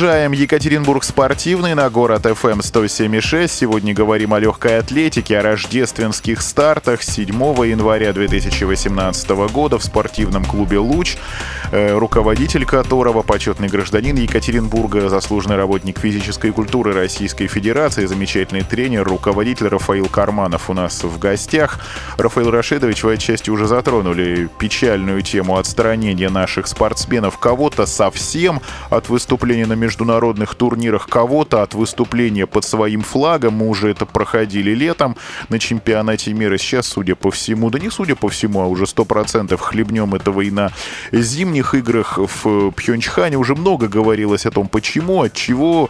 Продолжаем. 0.05 0.33
Екатеринбург 0.33 1.03
спортивный 1.03 1.75
на 1.75 1.89
город 1.89 2.27
FM 2.27 2.59
107.6. 2.59 3.49
Сегодня 3.49 3.95
говорим 3.95 4.35
о 4.35 4.39
легкой 4.39 4.79
атлетике, 4.79 5.39
о 5.39 5.43
рождественских 5.43 6.43
стартах 6.43 7.03
7 7.03 7.27
января 7.27 8.13
2018 8.13 9.31
года 9.51 9.79
в 9.79 9.83
спортивном 9.83 10.45
клубе 10.45 10.77
«Луч», 10.77 11.17
э, 11.73 11.97
руководитель 11.97 12.67
которого 12.67 13.23
почетный 13.23 13.69
гражданин 13.69 14.15
Екатеринбурга, 14.17 15.09
заслуженный 15.09 15.57
работник 15.57 15.99
физической 15.99 16.51
культуры 16.51 16.93
Российской 16.93 17.47
Федерации, 17.47 18.05
замечательный 18.05 18.63
тренер, 18.63 19.05
руководитель 19.05 19.69
Рафаил 19.69 20.11
Карманов 20.11 20.69
у 20.69 20.75
нас 20.75 21.03
в 21.03 21.19
гостях. 21.19 21.81
Рафаил 22.19 22.51
Рашидович, 22.51 23.05
вы 23.05 23.15
отчасти 23.15 23.49
уже 23.49 23.67
затронули 23.67 24.51
печальную 24.59 25.23
тему 25.23 25.57
отстранения 25.57 26.29
наших 26.29 26.67
спортсменов 26.67 27.39
кого-то 27.39 27.87
совсем 27.87 28.61
от 28.91 29.09
выступления 29.09 29.65
на 29.65 29.73
международных 29.95 30.57
турнирах 30.57 31.07
кого-то 31.07 31.63
от 31.63 31.75
выступления 31.75 32.47
под 32.47 32.65
своим 32.65 33.03
флагом. 33.03 33.55
Мы 33.55 33.69
уже 33.69 33.91
это 33.91 34.07
проходили 34.07 34.75
летом 34.75 35.17
на 35.49 35.61
чемпионате 35.61 36.33
мира. 36.33 36.59
Сейчас, 36.59 36.87
судя 36.89 37.15
по 37.15 37.31
всему, 37.31 37.71
да 37.71 37.79
не 37.79 37.91
судя 37.91 38.17
по 38.17 38.29
всему, 38.29 38.61
а 38.61 38.67
уже 38.67 38.85
100% 38.85 39.57
хлебнем 39.57 40.15
этого 40.15 40.41
и 40.41 40.51
на 40.51 40.73
зимних 41.13 41.75
играх 41.75 42.19
в 42.19 42.73
Пхенчхане. 42.73 43.37
Уже 43.37 43.55
много 43.55 43.87
говорилось 43.87 44.47
о 44.47 44.51
том, 44.51 44.67
почему, 44.67 45.23
от 45.23 45.33
чего 45.35 45.89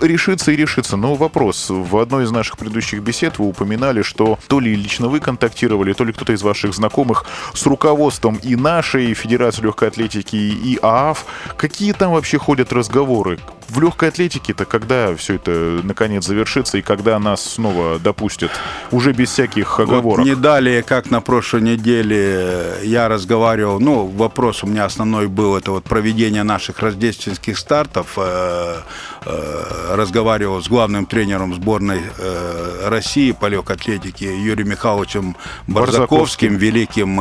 решится 0.00 0.50
и 0.50 0.56
решится. 0.56 0.96
Но 0.96 1.14
вопрос. 1.14 1.66
В 1.68 1.98
одной 1.98 2.24
из 2.24 2.30
наших 2.30 2.56
предыдущих 2.56 3.02
бесед 3.02 3.38
вы 3.38 3.46
упоминали, 3.46 4.00
что 4.00 4.38
то 4.46 4.58
ли 4.58 4.74
лично 4.74 5.08
вы 5.08 5.20
контактировали, 5.20 5.92
то 5.92 6.04
ли 6.04 6.14
кто-то 6.14 6.32
из 6.32 6.42
ваших 6.42 6.72
знакомых 6.72 7.26
с 7.52 7.66
руководством 7.66 8.36
и 8.36 8.56
нашей 8.56 9.12
Федерации 9.12 9.62
легкой 9.62 9.88
атлетики, 9.88 10.36
и 10.36 10.78
ААФ. 10.80 11.26
Какие 11.58 11.92
там 11.92 12.12
вообще 12.12 12.38
ходят 12.38 12.72
разговоры? 12.72 13.33
声 13.36 13.63
В 13.68 13.80
легкой 13.80 14.10
атлетике-то 14.10 14.64
когда 14.64 15.14
все 15.16 15.34
это 15.34 15.80
наконец 15.82 16.26
завершится 16.26 16.78
и 16.78 16.82
когда 16.82 17.18
нас 17.18 17.42
снова 17.42 17.98
допустят 17.98 18.50
уже 18.90 19.12
без 19.12 19.30
всяких 19.30 19.78
оговорок? 19.80 20.18
Вот 20.18 20.24
не 20.26 20.34
далее, 20.34 20.82
как 20.82 21.10
на 21.10 21.20
прошлой 21.20 21.62
неделе 21.62 22.74
я 22.82 23.08
разговаривал, 23.08 23.80
ну, 23.80 24.06
вопрос 24.06 24.64
у 24.64 24.66
меня 24.66 24.84
основной 24.84 25.28
был, 25.28 25.56
это 25.56 25.70
вот 25.70 25.84
проведение 25.84 26.42
наших 26.42 26.80
рождественских 26.80 27.58
стартов, 27.58 28.14
э, 28.16 28.76
э, 29.24 29.94
разговаривал 29.94 30.62
с 30.62 30.68
главным 30.68 31.06
тренером 31.06 31.54
сборной 31.54 32.00
э, 32.18 32.88
России 32.88 33.32
по 33.32 33.46
легкой 33.46 33.76
атлетике 33.76 34.26
Юрием 34.26 34.70
Михайловичем 34.70 35.36
Барзаковским, 35.66 36.54
Барзаковским. 36.54 36.56
великим 36.56 37.16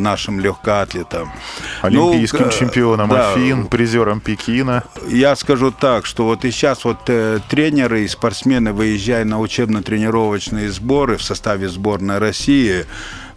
нашим 0.00 0.40
легкоатлетом. 0.40 1.30
Олимпийским 1.82 2.46
ну, 2.46 2.50
чемпионом 2.50 3.08
да, 3.08 3.32
Афин, 3.32 3.66
призером 3.66 4.20
Пекина. 4.20 4.84
Я 5.08 5.36
скажу 5.36 5.70
так, 5.84 6.06
что 6.06 6.24
вот 6.24 6.46
и 6.46 6.50
сейчас 6.50 6.86
вот 6.86 7.00
э, 7.08 7.40
тренеры 7.50 8.04
и 8.04 8.08
спортсмены, 8.08 8.72
выезжая 8.72 9.26
на 9.26 9.38
учебно-тренировочные 9.38 10.70
сборы 10.70 11.18
в 11.18 11.22
составе 11.22 11.68
сборной 11.68 12.16
России, 12.16 12.86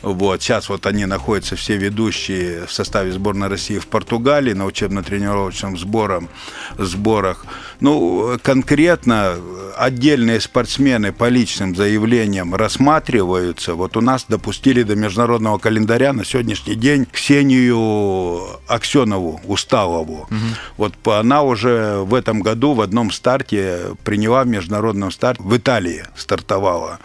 вот. 0.02 0.42
Сейчас 0.42 0.70
вот 0.70 0.86
они 0.86 1.06
находятся, 1.06 1.56
все 1.56 1.78
ведущие 1.78 2.66
в 2.66 2.72
составе 2.72 3.12
сборной 3.12 3.48
России 3.48 3.80
в 3.80 3.88
Португалии 3.88 4.54
на 4.54 4.66
учебно-тренировочном 4.66 5.78
сбором, 5.78 6.30
сборах. 6.78 7.46
Ну, 7.80 8.38
конкретно 8.42 9.36
отдельные 9.78 10.40
спортсмены 10.40 11.12
по 11.12 11.30
личным 11.30 11.76
заявлениям 11.76 12.56
рассматриваются. 12.56 13.76
Вот 13.76 13.98
у 13.98 14.02
нас 14.02 14.26
допустили 14.28 14.84
до 14.84 14.96
международного 14.96 15.58
календаря 15.58 16.14
на 16.14 16.26
сегодняшний 16.26 16.76
день 16.76 17.06
Ксению 17.06 18.42
Аксенову 18.68 19.42
Усталову. 19.46 20.28
Угу. 20.30 20.36
Вот 20.78 21.08
она 21.08 21.44
уже 21.44 21.98
в 22.00 22.14
этом 22.14 22.42
году 22.42 22.74
в 22.74 22.82
одном 22.82 23.12
старте 23.12 23.96
приняла 24.04 24.44
в 24.44 24.48
международном 24.48 25.12
старте 25.12 25.44
в 25.44 25.56
Италии 25.56 26.04
стартовала. 26.16 27.00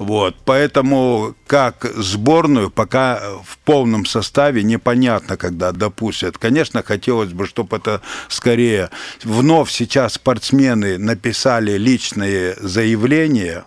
Вот, 0.00 0.34
поэтому 0.46 1.34
как 1.46 1.84
сборную 1.94 2.70
пока 2.70 3.20
в 3.44 3.58
полном 3.58 4.06
составе 4.06 4.62
непонятно, 4.62 5.36
когда 5.36 5.72
допустят. 5.72 6.38
Конечно, 6.38 6.82
хотелось 6.82 7.34
бы, 7.34 7.46
чтобы 7.46 7.76
это 7.76 8.00
скорее 8.28 8.88
вновь 9.24 9.70
сейчас 9.70 10.14
спортсмены 10.14 10.96
написали 10.96 11.76
личные 11.76 12.56
заявления 12.62 13.66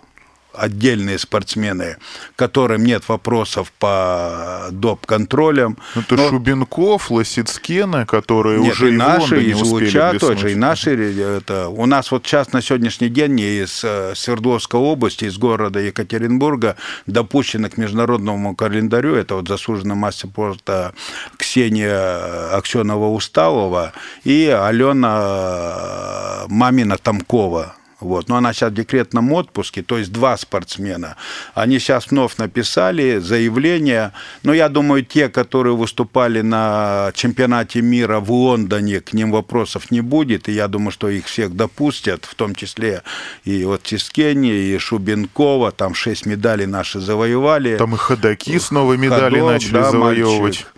отдельные 0.53 1.17
спортсмены, 1.17 1.97
которым 2.35 2.83
нет 2.83 3.07
вопросов 3.07 3.71
по 3.79 4.67
доп-контролям. 4.71 5.77
Ну, 5.95 6.01
это 6.01 6.15
Но... 6.15 6.29
Шубенков, 6.29 7.09
Лосицкена, 7.09 8.05
которые 8.05 8.59
нет, 8.59 8.73
уже 8.73 8.93
и, 8.93 8.97
наши, 8.97 9.43
и 9.43 9.53
Луча 9.53 10.13
тоже, 10.19 10.51
и 10.51 10.55
наши. 10.55 10.93
Это, 11.37 11.69
у 11.69 11.85
нас 11.85 12.11
вот 12.11 12.25
сейчас 12.25 12.51
на 12.53 12.61
сегодняшний 12.61 13.09
день 13.09 13.39
из 13.39 13.81
э, 13.83 14.13
Свердловской 14.15 14.79
области, 14.79 15.25
из 15.25 15.37
города 15.37 15.79
Екатеринбурга 15.79 16.75
допущены 17.07 17.69
к 17.69 17.77
международному 17.77 18.55
календарю, 18.55 19.15
это 19.15 19.35
вот 19.35 19.47
заслуженный 19.47 19.95
мастер 19.95 20.29
спорта 20.33 20.93
Ксения 21.37 22.57
Аксенова-Усталова 22.57 23.91
и 24.23 24.47
Алена 24.47 26.45
э, 26.45 26.45
Мамина 26.49 26.97
Тамкова 26.97 27.75
вот. 28.03 28.29
Но 28.29 28.35
она 28.35 28.53
сейчас 28.53 28.71
в 28.71 28.75
декретном 28.75 29.31
отпуске, 29.33 29.83
то 29.83 29.97
есть 29.97 30.11
два 30.11 30.37
спортсмена. 30.37 31.15
Они 31.53 31.79
сейчас 31.79 32.11
вновь 32.11 32.37
написали 32.37 33.19
заявление. 33.19 34.11
Но 34.43 34.53
я 34.53 34.69
думаю, 34.69 35.05
те, 35.05 35.29
которые 35.29 35.75
выступали 35.75 36.41
на 36.41 37.11
чемпионате 37.15 37.81
мира 37.81 38.19
в 38.19 38.31
Лондоне, 38.31 38.99
к 39.01 39.13
ним 39.13 39.31
вопросов 39.31 39.91
не 39.91 40.01
будет. 40.01 40.49
И 40.49 40.51
я 40.51 40.67
думаю, 40.67 40.91
что 40.91 41.09
их 41.09 41.25
всех 41.25 41.55
допустят, 41.55 42.25
в 42.25 42.35
том 42.35 42.55
числе 42.55 43.03
и 43.43 43.63
вот 43.65 43.83
Тискени, 43.83 44.51
и 44.51 44.77
Шубенкова. 44.77 45.71
Там 45.71 45.93
шесть 45.93 46.25
медалей 46.25 46.65
наши 46.65 46.99
завоевали. 46.99 47.77
Там 47.77 47.95
и 47.95 47.97
ходаки 47.97 48.57
снова 48.59 48.93
медали 48.93 49.39
Ходок, 49.39 49.53
начали 49.53 49.73
да, 49.73 49.91
завоевывать. 49.91 50.41
Мальчик. 50.41 50.73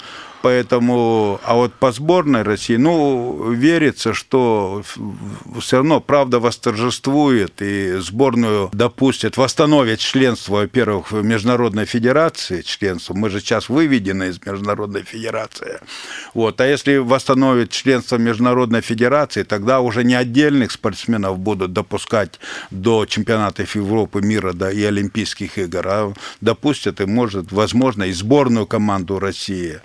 Поэтому, 0.46 1.42
а 1.44 1.56
вот 1.56 1.74
по 1.74 1.92
сборной 1.92 2.44
России, 2.44 2.76
ну, 2.76 3.52
верится, 3.52 4.14
что 4.14 4.84
все 5.60 5.78
равно 5.78 6.00
правда 6.00 6.40
восторжествует 6.40 7.64
и 7.64 7.96
сборную 7.98 8.70
допустят, 8.72 9.38
восстановят 9.38 9.98
членство, 9.98 10.58
во-первых, 10.58 11.12
в 11.12 11.24
Международной 11.24 11.86
Федерации, 11.86 12.62
членство. 12.62 13.16
Мы 13.16 13.32
же 13.32 13.40
сейчас 13.40 13.70
выведены 13.70 14.26
из 14.26 14.40
Международной 14.46 15.02
Федерации. 15.02 15.80
Вот. 16.36 16.62
А 16.62 16.68
если 16.68 16.98
восстановят 16.98 17.72
членство 17.72 18.18
Международной 18.18 18.82
Федерации, 18.82 19.42
тогда 19.42 19.80
уже 19.80 20.04
не 20.04 20.14
отдельных 20.14 20.74
спортсменов 20.74 21.40
будут 21.40 21.74
допускать 21.74 22.40
до 22.70 23.08
чемпионатов 23.08 23.76
Европы, 23.76 24.22
мира 24.22 24.54
да, 24.54 24.72
и 24.72 24.84
Олимпийских 24.84 25.58
игр, 25.58 25.88
а 25.88 26.14
допустят 26.40 27.02
и, 27.02 27.06
может, 27.06 27.52
возможно, 27.52 28.04
и 28.04 28.12
сборную 28.12 28.68
команду 28.68 29.18
России. 29.18 29.82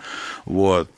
Вот. 0.50 0.88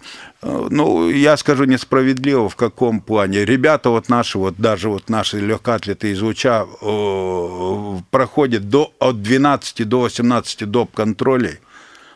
Ну, 0.43 1.11
я 1.11 1.37
скажу 1.37 1.65
несправедливо 1.65 2.49
в 2.49 2.57
каком 2.57 3.01
плане. 3.01 3.45
Ребята 3.45 3.91
вот 3.91 4.09
наши, 4.09 4.39
вот 4.39 4.55
даже 4.57 4.89
вот 4.89 5.11
наши 5.11 5.39
легкоатлеты 5.41 6.11
из 6.13 6.23
УЧА 6.23 6.67
э, 6.81 7.99
проходят 8.11 8.69
до, 8.69 8.93
от 8.99 9.23
12 9.23 9.89
до 9.89 10.01
18 10.01 10.71
доп. 10.71 10.93
контролей– 10.95 11.59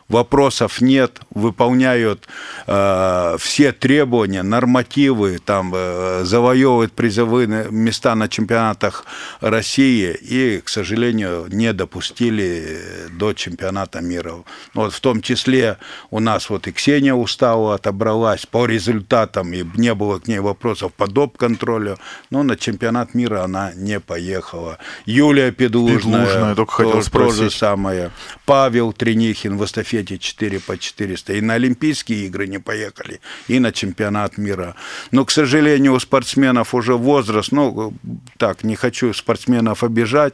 вопросов 0.09 0.81
нет, 0.81 1.19
выполняют 1.31 2.27
э, 2.65 3.35
все 3.39 3.71
требования, 3.73 4.43
нормативы, 4.43 5.39
там, 5.43 5.73
э, 5.75 6.21
завоевывают 6.23 6.93
призовые 6.93 7.47
места 7.69 8.15
на 8.15 8.29
чемпионатах 8.29 9.05
России 9.41 10.13
и, 10.13 10.61
к 10.63 10.69
сожалению, 10.69 11.47
не 11.49 11.73
допустили 11.73 12.79
до 13.11 13.33
чемпионата 13.33 13.99
мира. 13.99 14.35
Вот 14.73 14.93
в 14.93 14.99
том 14.99 15.21
числе 15.21 15.77
у 16.09 16.19
нас 16.19 16.49
вот 16.49 16.67
и 16.67 16.71
Ксения 16.71 17.13
Устава 17.13 17.75
отобралась 17.75 18.45
по 18.45 18.65
результатам, 18.65 19.53
и 19.53 19.65
не 19.75 19.93
было 19.93 20.19
к 20.19 20.27
ней 20.27 20.39
вопросов 20.39 20.93
по 20.93 21.07
доп-контролю, 21.07 21.97
но 22.29 22.43
на 22.43 22.55
чемпионат 22.55 23.13
мира 23.13 23.43
она 23.43 23.73
не 23.73 23.99
поехала. 23.99 24.77
Юлия 25.05 25.51
Педлужная, 25.51 26.25
Педлужная 26.25 26.55
только 26.55 26.71
хотел 26.71 27.03
то, 27.03 27.09
то 27.09 27.31
же 27.31 27.51
самое. 27.51 28.11
Павел 28.45 28.93
Тренихин 28.93 29.57
в 29.57 29.65
эстафете 29.65 29.96
эстафете 29.97 30.17
4 30.17 30.59
по 30.59 30.77
400. 30.77 31.33
И 31.33 31.41
на 31.41 31.55
Олимпийские 31.55 32.25
игры 32.25 32.47
не 32.47 32.59
поехали, 32.59 33.19
и 33.47 33.59
на 33.59 33.71
чемпионат 33.71 34.37
мира. 34.37 34.75
Но, 35.11 35.25
к 35.25 35.31
сожалению, 35.31 35.93
у 35.93 35.99
спортсменов 35.99 36.73
уже 36.73 36.93
возраст, 36.93 37.51
ну, 37.51 37.93
так, 38.37 38.63
не 38.63 38.75
хочу 38.75 39.13
спортсменов 39.13 39.83
обижать, 39.83 40.33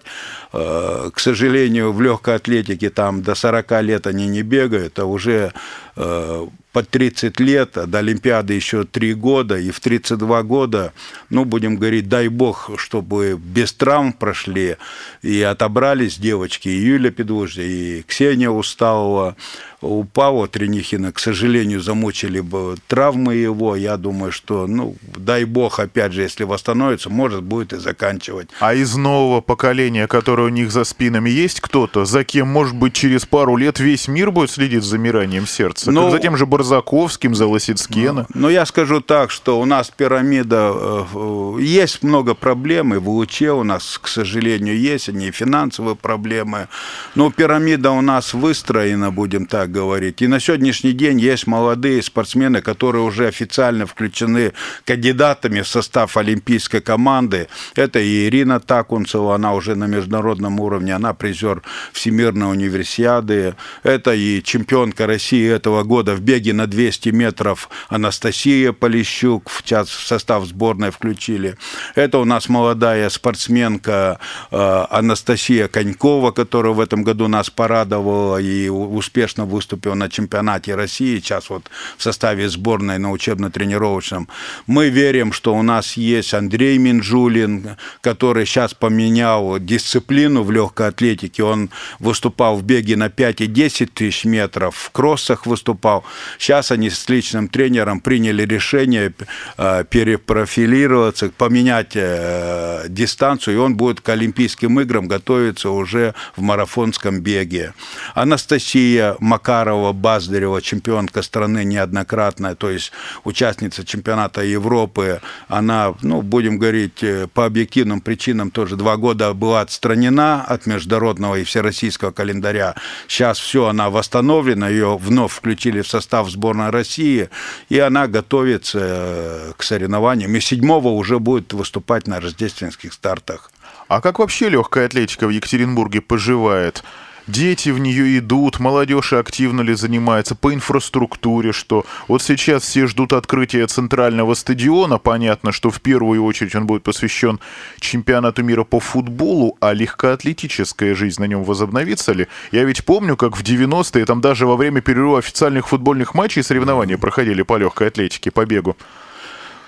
э, 0.54 1.10
к 1.14 1.20
сожалению, 1.20 1.94
в 1.94 2.02
легкой 2.02 2.36
атлетике 2.36 2.90
там 2.90 3.22
до 3.22 3.36
40 3.36 3.82
лет 3.82 4.08
они 4.08 4.28
не 4.28 4.44
бегают, 4.44 5.00
а 5.00 5.06
уже 5.06 5.54
э, 5.96 6.48
под 6.74 6.90
30 6.90 7.40
лет, 7.40 7.78
а 7.78 7.86
до 7.86 8.00
Олимпиады 8.00 8.54
еще 8.54 8.84
3 8.84 9.14
года, 9.14 9.58
и 9.58 9.70
в 9.70 9.80
32 9.80 10.44
года, 10.44 10.92
ну, 11.30 11.46
будем 11.46 11.78
говорить, 11.78 12.10
дай 12.10 12.28
бог, 12.28 12.72
чтобы 12.78 13.40
без 13.42 13.72
травм 13.74 14.12
прошли, 14.12 14.78
и 15.22 15.42
отобрались 15.42 16.18
девочки, 16.18 16.68
и 16.68 16.82
Юлия 16.82 17.12
Педлужья, 17.12 17.64
и 17.64 18.02
Ксения 18.02 18.50
Усталова, 18.50 19.36
у 19.84 20.04
Павла 20.04 20.48
Тренихина, 20.48 21.12
к 21.12 21.20
сожалению, 21.20 21.82
замучили 21.82 22.40
бы 22.40 22.76
травмы 22.88 23.36
его. 23.36 23.76
Я 23.76 23.98
думаю, 23.98 24.32
что, 24.32 24.68
ну, 24.68 24.96
дай 25.18 25.46
бог, 25.46 25.80
опять 25.80 26.14
же, 26.14 26.22
если 26.22 26.44
восстановится, 26.44 27.10
может, 27.10 27.44
будет 27.44 27.74
и 27.74 27.78
заканчивать. 27.78 28.48
А 28.60 28.74
из 28.74 28.96
нового 28.96 29.42
поколения, 29.42 30.08
которое 30.08 30.48
у 30.48 30.50
них 30.50 30.72
за 30.72 30.84
спинами, 30.84 31.30
есть 31.30 31.60
кто-то, 31.62 32.06
за 32.06 32.24
кем, 32.24 32.48
может 32.48 32.76
быть, 32.76 32.94
через 32.94 33.26
пару 33.26 33.56
лет 33.56 33.80
весь 33.80 34.08
мир 34.08 34.32
будет 34.32 34.52
следить 34.52 34.84
за 34.84 34.90
замиранием 34.90 35.48
сердца? 35.48 35.92
Ну, 35.92 36.10
за 36.10 36.20
тем 36.20 36.38
же 36.38 36.46
Барзаковским, 36.46 37.36
за 37.36 37.48
Лосицкена? 37.48 38.28
Ну, 38.34 38.42
ну, 38.42 38.50
я 38.50 38.66
скажу 38.66 39.02
так, 39.02 39.32
что 39.32 39.60
у 39.60 39.66
нас 39.66 39.90
пирамида... 39.90 40.74
Э, 40.74 41.58
есть 41.60 42.04
много 42.04 42.34
проблем, 42.34 42.94
и 42.94 42.98
в 42.98 43.10
УЧ 43.10 43.42
у 43.44 43.64
нас, 43.64 43.98
к 44.02 44.08
сожалению, 44.08 44.80
есть, 44.80 45.10
они 45.10 45.28
и 45.28 45.32
финансовые 45.32 45.96
проблемы. 45.96 46.68
Но 47.16 47.32
пирамида 47.32 47.92
у 47.92 48.02
нас 48.02 48.34
выстроена, 48.34 49.12
будем 49.12 49.46
так 49.46 49.72
говорить. 49.74 50.22
И 50.22 50.28
на 50.28 50.40
сегодняшний 50.40 50.94
день 50.94 51.20
есть 51.20 51.48
молодые 51.48 52.02
спортсмены, 52.02 52.62
которые 52.62 53.04
уже 53.04 53.28
официально 53.28 53.86
включены 53.86 54.54
кандидатами 54.86 55.62
в 55.62 55.68
состав 55.68 56.16
олимпийской 56.16 56.80
команды. 56.80 57.48
Это 57.76 58.00
и 58.00 58.28
Ирина 58.28 58.60
Такунцева, 58.62 59.36
она 59.36 59.54
уже 59.54 59.76
на 59.76 59.88
международном 59.88 60.60
уровне, 60.60 60.96
она 60.96 61.14
призер 61.14 61.64
Всемирной 61.92 62.52
универсиады. 62.52 63.56
Это 63.84 64.14
и 64.14 64.42
чемпионка 64.44 65.08
России 65.08 65.50
этого 65.50 65.84
года 65.84 66.16
в 66.16 66.22
беге 66.22 66.54
на 66.54 66.68
200 66.68 67.10
метров 67.10 67.70
Анастасия 67.90 68.72
Полищук 68.72 69.50
в, 69.50 69.64
состав 69.88 70.46
сборной 70.46 70.92
включили. 70.92 71.58
Это 71.96 72.20
у 72.20 72.26
нас 72.26 72.48
молодая 72.48 73.10
спортсменка 73.10 74.20
э, 74.52 74.86
Анастасия 74.90 75.68
Конькова, 75.68 76.32
которая 76.32 76.74
в 76.74 76.80
этом 76.80 77.04
году 77.04 77.28
нас 77.28 77.50
порадовала 77.50 78.38
и 78.38 78.70
успешно 78.70 79.46
выступила 79.46 79.63
на 79.96 80.10
чемпионате 80.10 80.76
России, 80.76 81.20
сейчас 81.20 81.50
вот 81.50 81.70
в 81.98 82.04
составе 82.04 82.50
сборной 82.50 82.98
на 82.98 83.12
учебно-тренировочном. 83.12 84.28
Мы 84.68 84.90
верим, 84.90 85.34
что 85.34 85.54
у 85.56 85.62
нас 85.62 85.98
есть 85.98 86.34
Андрей 86.34 86.78
Минжулин, 86.78 87.78
который 88.02 88.46
сейчас 88.46 88.74
поменял 88.74 89.60
дисциплину 89.60 90.44
в 90.44 90.52
легкой 90.52 90.90
атлетике. 90.90 91.44
Он 91.44 91.70
выступал 92.00 92.58
в 92.58 92.64
беге 92.64 92.96
на 92.96 93.10
5 93.10 93.42
и 93.42 93.48
10 93.48 93.94
тысяч 93.94 94.26
метров, 94.26 94.76
в 94.76 94.92
кроссах 94.92 95.46
выступал. 95.46 96.04
Сейчас 96.38 96.72
они 96.72 96.90
с 96.90 97.08
личным 97.10 97.48
тренером 97.48 98.00
приняли 98.00 98.46
решение 98.46 99.14
э, 99.58 99.84
перепрофилироваться, 99.90 101.30
поменять 101.30 101.92
э, 101.96 102.86
дистанцию, 102.90 103.56
и 103.56 103.58
он 103.60 103.76
будет 103.76 104.02
к 104.02 104.10
Олимпийским 104.10 104.80
играм 104.80 105.08
готовиться 105.08 105.70
уже 105.70 106.14
в 106.36 106.42
марафонском 106.42 107.22
беге. 107.22 107.74
Анастасия 108.16 109.16
Макарова-Баздарева, 109.54 110.62
чемпионка 110.62 111.22
страны 111.22 111.64
неоднократная, 111.64 112.56
то 112.56 112.70
есть 112.70 112.92
участница 113.24 113.86
чемпионата 113.86 114.42
Европы, 114.44 115.22
она, 115.48 115.94
ну, 116.02 116.22
будем 116.22 116.58
говорить, 116.58 117.04
э, 117.04 117.28
по 117.34 117.46
объективным 117.46 118.02
причинам 118.02 118.52
тоже 118.52 118.76
два 118.76 118.98
года 118.98 119.34
была 119.34 119.62
отстранена 119.62 120.44
от 120.44 120.66
международного 120.66 121.36
и 121.36 121.44
всероссийского 121.44 122.12
календаря. 122.12 122.76
Сейчас 123.08 123.40
все, 123.40 123.68
она 123.68 123.90
восстановлена, 123.90 124.70
ее 124.70 124.98
вновь 124.98 125.34
включили 125.34 125.82
в 125.82 125.88
состав 125.88 126.30
сборной 126.30 126.70
России, 126.70 127.30
и 127.70 127.80
она 127.80 128.08
готовится 128.08 128.80
э, 128.82 129.52
к 129.58 129.64
соревнованиям. 129.64 130.36
И 130.36 130.40
седьмого 130.40 130.90
уже 130.90 131.20
будет 131.20 131.54
выступать 131.54 132.08
на 132.08 132.20
рождественских 132.20 132.94
стартах. 132.94 133.52
А 133.88 134.02
как 134.02 134.20
вообще 134.20 134.50
легкая 134.50 134.86
атлетика 134.86 135.28
в 135.28 135.30
Екатеринбурге 135.30 136.02
поживает? 136.02 136.84
Дети 137.28 137.70
в 137.70 137.80
нее 137.80 138.18
идут, 138.18 138.60
молодежь 138.60 139.14
активно 139.14 139.62
ли 139.62 139.74
занимается, 139.76 140.36
по 140.36 140.54
инфраструктуре 140.54 141.54
что. 141.54 141.86
Вот 142.10 142.22
сейчас 142.22 142.64
все 142.64 142.86
ждут 142.86 143.14
открытия 143.14 143.66
центрального 143.68 144.34
стадиона. 144.34 144.98
Понятно, 144.98 145.54
что 145.54 145.70
в 145.70 145.80
первую 145.80 146.24
очередь 146.26 146.54
он 146.56 146.68
будет 146.68 146.84
посвящен 146.84 147.40
чемпионату 147.80 148.44
мира 148.44 148.66
по 148.66 148.82
футболу, 148.82 149.56
а 149.62 149.74
легкоатлетическая 149.74 150.96
жизнь 150.96 151.22
на 151.22 151.26
нем 151.26 151.46
возобновится 151.46 152.12
ли? 152.12 152.28
Я 152.52 152.66
ведь 152.66 152.84
помню, 152.84 153.16
как 153.16 153.38
в 153.38 153.44
90-е, 153.44 154.06
там 154.06 154.20
даже 154.20 154.46
во 154.46 154.58
время 154.58 154.82
перерыва 154.82 155.20
официальных 155.20 155.70
футбольных 155.70 156.16
матчей 156.16 156.44
соревнования 156.44 156.98
проходили 156.98 157.42
по 157.44 157.56
легкой 157.56 157.88
атлетике, 157.88 158.32
по 158.32 158.46
бегу. 158.46 158.76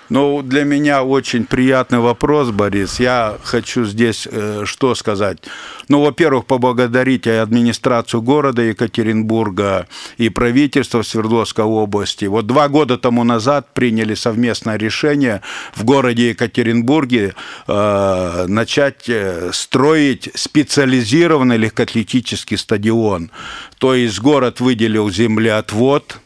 Ну, 0.08 0.42
для 0.42 0.64
меня 0.64 1.02
очень 1.02 1.44
приятный 1.46 1.98
вопрос, 1.98 2.50
Борис. 2.50 3.00
Я 3.00 3.38
хочу 3.42 3.84
здесь 3.84 4.28
э, 4.30 4.62
что 4.64 4.94
сказать. 4.94 5.38
Ну, 5.88 6.02
во-первых, 6.02 6.46
поблагодарить 6.46 7.26
администрацию 7.26 8.22
города 8.22 8.62
Екатеринбурга, 8.62 9.88
и 10.16 10.28
правительство 10.28 11.02
Свердловской 11.02 11.64
области. 11.64 12.24
Вот 12.26 12.46
два 12.46 12.68
года 12.68 12.98
тому 12.98 13.24
назад 13.24 13.74
приняли 13.74 14.14
совместное 14.14 14.76
решение 14.76 15.42
в 15.74 15.84
городе 15.84 16.30
Екатеринбурге 16.30 17.34
э, 17.66 18.44
начать 18.48 19.08
э, 19.08 19.50
строить 19.52 20.30
специализированный 20.34 21.56
легкоатлетический 21.56 22.58
стадион. 22.58 23.30
То 23.78 23.94
есть 23.94 24.20
город 24.20 24.60
выделил 24.60 25.10
землеотвод– 25.10 26.20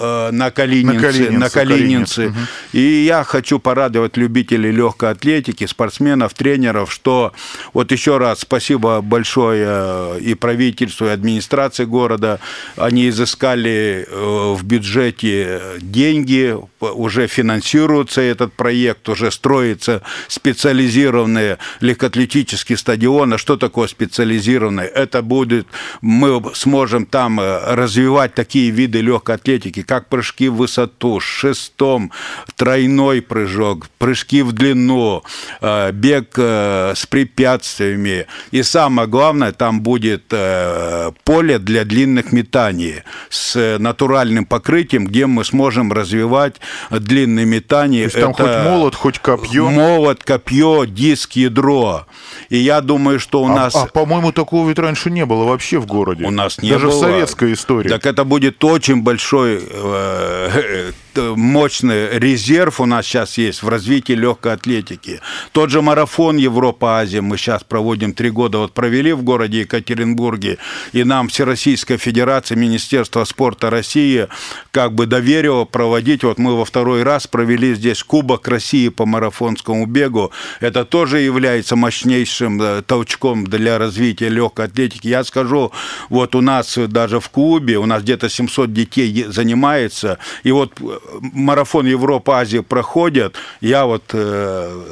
на 0.00 0.50
Калининце. 0.50 0.96
На 0.96 1.00
Калининце. 1.00 1.38
На 1.38 1.50
Калининце. 1.50 2.26
Угу. 2.28 2.36
И 2.72 3.04
я 3.04 3.24
хочу 3.24 3.58
порадовать 3.58 4.16
любителей 4.16 4.70
легкой 4.70 5.10
атлетики, 5.10 5.66
спортсменов, 5.66 6.34
тренеров, 6.34 6.92
что 6.92 7.32
вот 7.72 7.92
еще 7.92 8.18
раз 8.18 8.40
спасибо 8.40 9.00
большое 9.00 9.66
э, 9.66 10.18
и 10.20 10.34
правительству, 10.34 11.06
и 11.06 11.10
администрации 11.10 11.84
города. 11.84 12.40
Они 12.76 13.08
изыскали 13.08 14.06
э, 14.08 14.54
в 14.56 14.64
бюджете 14.64 15.60
деньги, 15.80 16.56
уже 16.80 17.26
финансируется 17.26 18.20
этот 18.20 18.52
проект, 18.52 19.08
уже 19.08 19.30
строится 19.30 20.02
специализированный 20.28 21.56
легкоатлетический 21.80 22.76
стадион. 22.76 23.34
А 23.34 23.38
что 23.38 23.56
такое 23.56 23.88
специализированный? 23.88 24.84
Это 24.86 25.22
будет, 25.22 25.66
мы 26.00 26.42
сможем 26.54 27.06
там 27.06 27.40
развивать 27.40 28.34
такие 28.34 28.70
виды 28.70 29.00
легкой 29.00 29.36
атлетики, 29.36 29.82
как 29.90 30.06
прыжки 30.06 30.48
в 30.48 30.54
высоту, 30.54 31.18
шестом, 31.18 32.12
тройной 32.54 33.20
прыжок, 33.20 33.88
прыжки 33.98 34.42
в 34.42 34.52
длину, 34.52 35.24
э, 35.60 35.90
бег 35.90 36.34
э, 36.36 36.92
с 36.94 37.06
препятствиями. 37.06 38.26
И 38.52 38.62
самое 38.62 39.08
главное, 39.08 39.50
там 39.50 39.80
будет 39.80 40.26
э, 40.30 41.10
поле 41.24 41.58
для 41.58 41.84
длинных 41.84 42.30
метаний 42.30 43.02
с 43.30 43.78
натуральным 43.80 44.46
покрытием, 44.46 45.08
где 45.08 45.26
мы 45.26 45.44
сможем 45.44 45.92
развивать 45.92 46.60
длинные 46.90 47.46
метания. 47.46 48.08
То 48.08 48.16
есть 48.16 48.20
там 48.20 48.32
хоть 48.32 48.62
молот, 48.62 48.94
хоть 48.94 49.18
копье? 49.18 49.70
Молот, 49.70 50.22
копье, 50.22 50.84
диск, 50.84 51.32
ядро. 51.32 52.06
И 52.48 52.58
я 52.58 52.80
думаю, 52.80 53.18
что 53.18 53.42
у 53.42 53.48
а, 53.48 53.56
нас... 53.56 53.74
А, 53.74 53.86
по-моему, 53.86 54.30
такого 54.30 54.68
ведь 54.68 54.78
раньше 54.78 55.10
не 55.10 55.26
было 55.26 55.42
вообще 55.46 55.78
в 55.78 55.86
городе. 55.86 56.24
У 56.24 56.30
нас 56.30 56.62
не 56.62 56.70
Даже 56.70 56.86
было. 56.86 56.96
в 56.96 57.00
советской 57.00 57.54
истории. 57.54 57.88
Так 57.88 58.06
это 58.06 58.22
будет 58.22 58.62
очень 58.64 59.02
большой 59.02 59.58
Э, 59.82 60.92
мощный 61.36 62.18
резерв 62.18 62.80
у 62.80 62.86
нас 62.86 63.06
сейчас 63.06 63.38
есть 63.38 63.62
в 63.62 63.68
развитии 63.68 64.12
легкой 64.12 64.54
атлетики. 64.54 65.20
Тот 65.52 65.70
же 65.70 65.82
марафон 65.82 66.36
Европа-Азия 66.36 67.20
мы 67.20 67.36
сейчас 67.36 67.64
проводим 67.64 68.12
три 68.12 68.30
года, 68.30 68.58
вот 68.58 68.72
провели 68.72 69.12
в 69.12 69.22
городе 69.22 69.60
Екатеринбурге, 69.60 70.58
и 70.92 71.04
нам 71.04 71.28
Всероссийская 71.28 71.98
Федерация, 71.98 72.56
Министерство 72.56 73.24
спорта 73.24 73.70
России 73.70 74.28
как 74.70 74.94
бы 74.94 75.06
доверило 75.06 75.64
проводить, 75.64 76.24
вот 76.24 76.38
мы 76.38 76.56
во 76.56 76.64
второй 76.64 77.02
раз 77.02 77.26
провели 77.26 77.74
здесь 77.74 78.02
Кубок 78.02 78.48
России 78.48 78.88
по 78.88 79.06
марафонскому 79.06 79.86
бегу. 79.86 80.32
Это 80.60 80.84
тоже 80.84 81.20
является 81.20 81.76
мощнейшим 81.76 82.60
э, 82.60 82.82
толчком 82.82 83.46
для 83.46 83.78
развития 83.78 84.28
легкой 84.28 84.66
атлетики. 84.66 85.08
Я 85.08 85.24
скажу, 85.24 85.72
вот 86.08 86.34
у 86.34 86.40
нас 86.40 86.76
даже 86.76 87.20
в 87.20 87.28
клубе, 87.30 87.78
у 87.78 87.86
нас 87.86 88.02
где-то 88.02 88.28
700 88.28 88.72
детей 88.72 89.24
занимается, 89.28 90.18
и 90.42 90.52
вот 90.52 90.72
э, 90.80 90.98
марафон 91.20 91.86
Европа-Азия 91.86 92.62
проходят, 92.62 93.34
я 93.60 93.84
вот 93.86 94.04
э, 94.12 94.82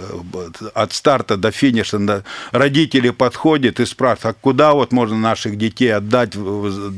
от 0.74 0.92
старта 0.92 1.36
до 1.36 1.50
финиша, 1.50 1.98
да, 1.98 2.22
родители 2.52 3.10
подходят 3.10 3.80
и 3.80 3.86
спрашивают, 3.86 4.36
а 4.36 4.40
куда 4.40 4.72
вот 4.74 4.92
можно 4.92 5.16
наших 5.16 5.56
детей 5.56 5.94
отдать 5.94 6.30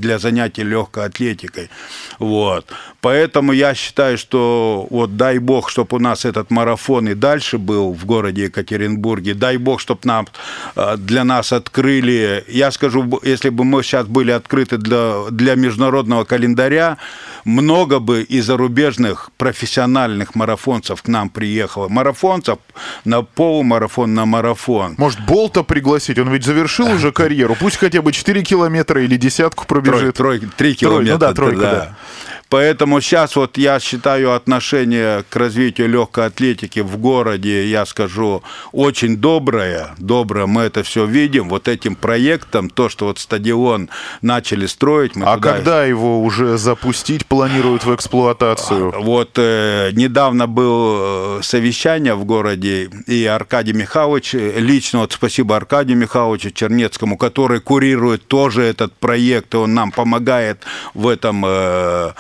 для 0.01 0.19
занятий 0.19 0.63
легкой 0.63 1.07
атлетикой. 1.07 1.71
Вот. 2.19 2.67
Поэтому 3.01 3.53
я 3.53 3.75
считаю, 3.75 4.19
что 4.19 4.87
вот 4.91 5.17
дай 5.17 5.39
бог, 5.39 5.71
чтобы 5.71 5.97
у 5.97 6.01
нас 6.01 6.25
этот 6.25 6.51
марафон 6.51 7.09
и 7.09 7.15
дальше 7.15 7.59
был 7.59 7.93
в 7.93 8.05
городе 8.05 8.45
Екатеринбурге, 8.45 9.35
дай 9.35 9.57
бог, 9.57 9.81
чтобы 9.81 10.01
нам, 10.05 10.29
э, 10.77 10.97
для 10.99 11.25
нас 11.25 11.53
открыли, 11.53 12.45
я 12.49 12.71
скажу, 12.71 13.21
если 13.23 13.49
бы 13.49 13.65
мы 13.65 13.83
сейчас 13.83 14.07
были 14.07 14.31
открыты 14.31 14.77
для, 14.77 15.31
для 15.31 15.55
международного 15.55 16.25
календаря, 16.25 16.99
много 17.45 18.01
бы 18.01 18.23
и 18.23 18.41
зарубежных 18.41 19.31
профессиональных 19.39 20.35
марафонцев 20.35 21.03
к 21.03 21.09
нам 21.09 21.31
приехало. 21.31 21.89
Марафонцев 21.89 22.59
на 23.05 23.23
полумарафон, 23.23 24.15
на 24.15 24.27
марафон. 24.27 24.95
Может, 24.99 25.21
Болта 25.25 25.63
пригласить? 25.63 26.19
Он 26.19 26.31
ведь 26.31 26.45
завершил 26.45 26.91
уже 26.91 27.13
карьеру. 27.13 27.57
Пусть 27.59 27.77
хотя 27.77 28.03
бы 28.03 28.13
4 28.13 28.43
километра 28.43 29.03
или 29.03 29.17
десятку 29.17 29.67
пробежит. 29.67 30.17
Трой, 30.17 30.39
трой, 30.39 30.51
3 30.57 30.75
километра. 30.75 31.05
Трой, 31.07 31.13
ну 31.13 31.19
да, 31.19 31.33
тройка, 31.33 31.61
да. 31.61 31.73
да. 31.73 31.97
Поэтому 32.51 33.01
сейчас 33.01 33.37
вот 33.37 33.57
я 33.57 33.79
считаю 33.81 34.35
отношение 34.35 35.25
к 35.29 35.37
развитию 35.37 35.89
легкой 35.89 36.27
атлетики 36.27 36.81
в 36.81 36.97
городе, 36.99 37.67
я 37.67 37.87
скажу, 37.87 38.43
очень 38.73 39.17
доброе. 39.17 39.95
Доброе, 39.99 40.47
мы 40.47 40.63
это 40.63 40.83
все 40.83 41.07
видим. 41.07 41.49
Вот 41.49 41.69
этим 41.69 41.95
проектом, 41.95 42.69
то, 42.69 42.89
что 42.89 43.07
вот 43.07 43.19
стадион 43.19 43.89
начали 44.21 44.67
строить. 44.67 45.13
А 45.17 45.37
туда... 45.37 45.53
когда 45.53 45.85
его 45.85 46.23
уже 46.23 46.59
запустить 46.59 47.27
планируют 47.27 47.85
в 47.85 47.95
эксплуатацию? 47.95 48.93
А, 48.97 48.99
вот 48.99 49.31
э, 49.37 49.91
недавно 49.93 50.49
было 50.49 51.39
э, 51.39 51.43
совещание 51.43 52.15
в 52.15 52.25
городе, 52.25 52.91
и 53.07 53.27
Аркадий 53.27 53.75
Михайлович, 53.75 54.35
э, 54.35 54.59
лично 54.59 55.01
вот 55.01 55.13
спасибо 55.13 55.57
Аркадию 55.57 55.97
Михайловичу 55.97 56.51
Чернецкому, 56.51 57.17
который 57.17 57.61
курирует 57.61 58.27
тоже 58.27 58.63
этот 58.65 58.93
проект, 58.95 59.55
и 59.55 59.57
он 59.57 59.75
нам 59.75 59.93
помогает 59.93 60.63
в 60.95 61.07
этом 61.07 61.45
Э, 61.61 62.13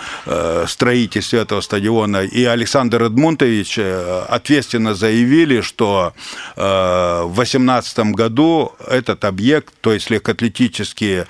строительстве 0.66 1.40
этого 1.40 1.60
стадиона. 1.60 2.24
И 2.24 2.44
Александр 2.44 3.04
Эдмунтович 3.04 3.78
э, 3.78 4.24
ответственно 4.28 4.94
заявили, 4.94 5.60
что 5.60 6.12
э, 6.56 7.22
в 7.24 7.34
2018 7.34 7.98
году 8.14 8.72
этот 8.86 9.24
объект, 9.24 9.74
то 9.80 9.92
есть 9.92 10.10
легкоатлетический 10.10 11.24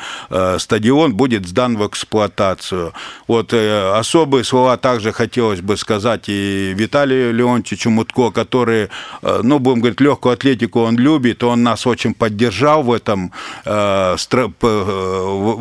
стадион, 0.59 1.15
будет 1.15 1.47
сдан 1.47 1.77
в 1.77 1.87
эксплуатацию. 1.87 2.93
Вот 3.29 3.53
особые 3.53 4.45
слова 4.45 4.77
также 4.77 5.13
хотелось 5.13 5.61
бы 5.61 5.77
сказать 5.77 6.29
и 6.29 6.73
Виталию 6.77 7.33
Леонтьевичу 7.35 7.91
Мутко, 7.91 8.31
который, 8.31 8.89
ну, 9.23 9.59
будем 9.59 9.81
говорить, 9.81 10.01
легкую 10.01 10.35
атлетику 10.35 10.81
он 10.81 10.97
любит, 10.99 11.43
он 11.43 11.63
нас 11.63 11.87
очень 11.87 12.15
поддержал 12.15 12.83
в 12.83 12.93
этом, 12.93 13.33
в 13.65 14.19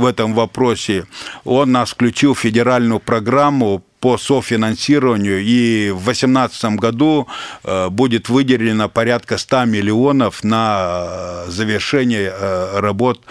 этом 0.08 0.34
вопросе. 0.34 1.06
Он 1.44 1.72
нас 1.72 1.92
включил 1.92 2.34
в 2.34 2.40
федеральную 2.40 3.00
программу 3.00 3.19
программу 3.20 3.84
по 4.00 4.18
софинансированию, 4.18 5.42
и 5.42 5.92
в 5.92 6.04
2018 6.04 6.76
году 6.76 7.28
э, 7.64 7.90
будет 7.90 8.30
выделено 8.30 8.88
порядка 8.88 9.38
100 9.38 9.66
миллионов 9.66 10.44
на 10.44 11.46
э, 11.48 11.52
завершение 11.52 12.32
э, 12.34 12.80
работ 12.80 13.22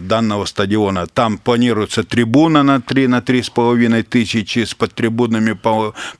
данного 0.00 0.44
стадиона. 0.44 1.06
Там 1.06 1.38
планируется 1.38 2.02
трибуна 2.02 2.62
на 2.62 2.80
3 2.80 3.06
на 3.06 3.18
3,5 3.18 4.02
тысячи 4.02 4.64
с 4.64 4.74
подтрибунными 4.74 5.56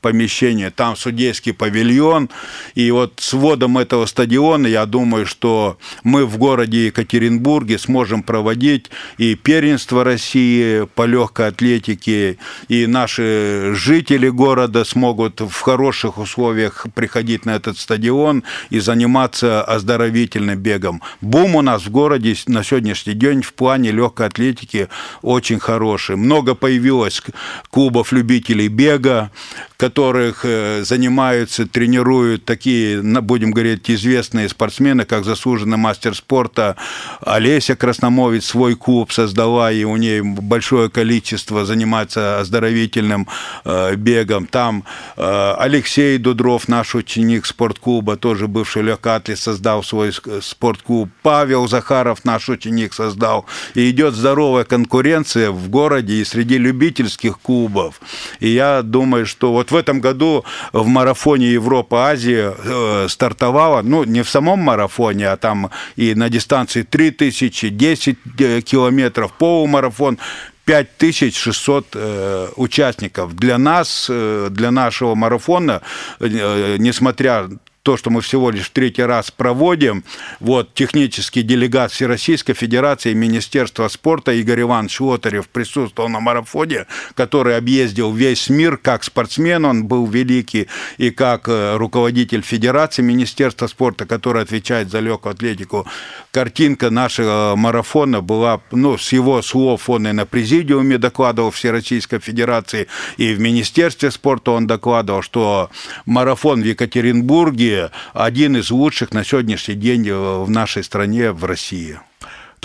помещения, 0.01 0.71
там 0.71 0.95
судейский 0.95 1.53
павильон, 1.53 2.29
и 2.75 2.89
вот 2.91 3.13
с 3.17 3.33
вводом 3.33 3.77
этого 3.77 4.05
стадиона, 4.05 4.67
я 4.67 4.85
думаю, 4.85 5.25
что 5.25 5.77
мы 6.03 6.25
в 6.25 6.37
городе 6.37 6.87
Екатеринбурге 6.87 7.77
сможем 7.77 8.23
проводить 8.23 8.89
и 9.17 9.35
первенство 9.35 10.03
России 10.03 10.85
по 10.95 11.05
легкой 11.05 11.49
атлетике, 11.49 12.37
и 12.67 12.87
наши 12.87 13.64
жители 13.73 14.29
города 14.29 14.83
смогут 14.83 15.41
в 15.41 15.61
хороших 15.61 16.17
условиях 16.17 16.85
приходить 16.93 17.45
на 17.45 17.51
этот 17.51 17.77
стадион 17.77 18.43
и 18.69 18.79
заниматься 18.79 19.63
оздоровительным 19.63 20.59
бегом. 20.59 21.01
Бум 21.21 21.55
у 21.55 21.61
нас 21.61 21.85
в 21.85 21.89
городе 21.89 22.35
на 22.47 22.63
сегодняшний 22.63 23.13
день 23.13 23.41
в 23.41 23.53
плане 23.53 23.91
легкой 23.91 24.27
атлетики 24.27 24.89
очень 25.21 25.59
хороший. 25.59 26.15
Много 26.15 26.55
появилось 26.55 27.21
клубов 27.69 28.11
любителей 28.11 28.67
бега, 28.67 29.31
которых 29.77 30.41
э, 30.43 30.83
занимаются, 30.83 31.67
тренируют 31.67 32.45
такие, 32.45 33.01
будем 33.01 33.51
говорить, 33.51 33.89
известные 33.89 34.49
спортсмены, 34.49 35.05
как 35.05 35.25
заслуженный 35.25 35.77
мастер 35.77 36.15
спорта 36.15 36.75
Олеся 37.21 37.75
Красномовец 37.75 38.45
свой 38.45 38.75
клуб 38.75 39.11
создала, 39.11 39.71
и 39.71 39.83
у 39.83 39.95
нее 39.97 40.23
большое 40.23 40.89
количество 40.89 41.65
занимается 41.65 42.39
оздоровительным 42.39 43.27
э, 43.63 43.95
бегом. 43.95 44.47
Там 44.47 44.83
э, 45.17 45.55
Алексей 45.57 46.17
Дудров, 46.17 46.67
наш 46.67 46.95
ученик 46.95 47.45
спортклуба, 47.45 48.17
тоже 48.17 48.47
бывший 48.47 48.83
легкоатлет, 48.83 49.39
создал 49.39 49.83
свой 49.83 50.11
спортклуб. 50.41 51.09
Павел 51.21 51.67
Захаров, 51.67 52.25
наш 52.25 52.49
ученик, 52.49 52.93
создал. 52.93 53.45
И 53.73 53.89
идет 53.89 54.13
здоровая 54.13 54.63
конкуренция 54.63 55.51
в 55.51 55.69
городе 55.69 56.15
и 56.15 56.25
среди 56.25 56.57
любительских 56.57 57.39
клубов. 57.39 58.01
И 58.39 58.49
я 58.49 58.81
думаю, 58.81 59.25
что 59.25 59.51
вот 59.51 59.71
в 59.71 59.75
этом 59.75 60.01
году 60.01 60.43
в 60.73 60.87
марафоне 60.87 61.51
Европа-Азия 61.51 62.53
э, 62.57 63.07
стартовала, 63.09 63.81
ну, 63.81 64.03
не 64.03 64.21
в 64.21 64.29
самом 64.29 64.59
марафоне, 64.59 65.29
а 65.29 65.37
там 65.37 65.69
и 65.95 66.15
на 66.15 66.29
дистанции 66.29 66.83
3000, 66.83 67.69
10 67.69 68.17
э, 68.39 68.61
километров, 68.61 69.31
полумарафон, 69.33 70.17
5600 70.65 71.85
э, 71.93 72.47
участников. 72.55 73.35
Для 73.35 73.57
нас, 73.57 74.07
э, 74.09 74.47
для 74.51 74.71
нашего 74.71 75.15
марафона, 75.15 75.81
э, 76.19 76.77
несмотря 76.79 77.49
то, 77.85 77.97
что 77.97 78.09
мы 78.09 78.21
всего 78.21 78.49
лишь 78.49 78.65
в 78.65 78.71
третий 78.71 79.03
раз 79.03 79.29
проводим. 79.29 80.03
Вот 80.39 80.73
технический 80.73 81.43
делегат 81.43 81.91
Всероссийской 81.91 82.55
Федерации 82.55 83.13
Министерства 83.13 83.87
спорта 83.89 84.31
Игорь 84.31 84.61
Иванович 84.61 85.01
Лотарев 85.01 85.47
присутствовал 85.47 86.09
на 86.09 86.19
марафоне, 86.19 86.87
который 87.13 87.55
объездил 87.55 88.11
весь 88.11 88.49
мир 88.49 88.77
как 88.77 89.03
спортсмен, 89.03 89.65
он 89.65 89.85
был 89.85 90.07
великий, 90.07 90.67
и 90.97 91.11
как 91.11 91.47
э, 91.47 91.77
руководитель 91.77 92.41
Федерации 92.41 93.03
Министерства 93.03 93.67
спорта, 93.67 94.07
который 94.07 94.41
отвечает 94.41 94.89
за 94.89 94.99
легкую 94.99 95.33
атлетику. 95.33 95.85
Картинка 96.31 96.89
нашего 96.89 97.53
марафона 97.55 98.21
была, 98.21 98.61
ну, 98.71 98.97
с 98.97 99.13
его 99.13 99.43
слов 99.43 99.91
он 99.91 100.07
и 100.07 100.11
на 100.11 100.25
президиуме 100.25 100.97
докладывал 100.97 101.51
Всероссийской 101.51 102.17
Федерации, 102.17 102.87
и 103.17 103.35
в 103.35 103.39
Министерстве 103.39 104.09
спорта 104.09 104.51
он 104.51 104.65
докладывал, 104.65 105.21
что 105.21 105.69
марафон 106.07 106.63
в 106.63 106.65
Екатеринбурге 106.65 107.74
один 108.13 108.57
из 108.57 108.71
лучших 108.71 109.13
на 109.13 109.23
сегодняшний 109.23 109.75
день 109.75 110.11
в 110.11 110.49
нашей 110.49 110.83
стране, 110.83 111.31
в 111.31 111.45
России. 111.45 111.99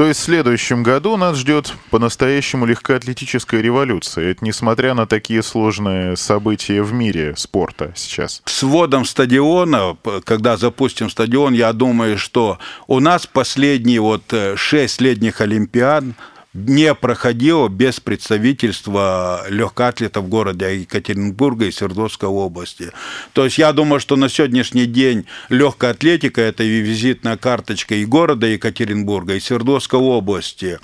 То 0.00 0.06
есть 0.06 0.20
в 0.20 0.22
следующем 0.24 0.82
году 0.82 1.18
нас 1.18 1.36
ждет 1.36 1.74
по-настоящему 1.90 2.64
легкоатлетическая 2.64 3.60
революция. 3.60 4.30
Это 4.30 4.42
несмотря 4.42 4.94
на 4.94 5.06
такие 5.06 5.42
сложные 5.42 6.16
события 6.16 6.82
в 6.82 6.90
мире 6.94 7.34
спорта 7.36 7.92
сейчас. 7.96 8.40
С 8.46 8.62
вводом 8.62 9.04
стадиона, 9.04 9.98
когда 10.24 10.56
запустим 10.56 11.10
стадион, 11.10 11.52
я 11.52 11.74
думаю, 11.74 12.16
что 12.16 12.58
у 12.86 12.98
нас 12.98 13.26
последние 13.26 14.00
вот 14.00 14.22
э, 14.32 14.56
шесть 14.56 15.02
летних 15.02 15.42
Олимпиад 15.42 16.04
не 16.52 16.94
проходило 16.96 17.68
без 17.68 18.00
представительства 18.00 19.44
легкоатлетов 19.48 20.28
города 20.28 20.68
Екатеринбурга 20.68 21.66
и 21.66 21.70
Свердловской 21.70 22.28
области. 22.28 22.90
То 23.32 23.44
есть 23.44 23.58
я 23.58 23.72
думаю, 23.72 24.00
что 24.00 24.16
на 24.16 24.28
сегодняшний 24.28 24.86
день 24.86 25.26
легкая 25.48 25.92
атлетика– 25.92 26.40
это 26.42 26.64
и 26.64 26.80
визитная 26.80 27.36
карточка 27.36 27.94
и 27.94 28.04
города 28.04 28.48
Екатеринбурга, 28.48 29.34
и 29.34 29.40
Свердловской 29.40 30.00
области, 30.00 30.80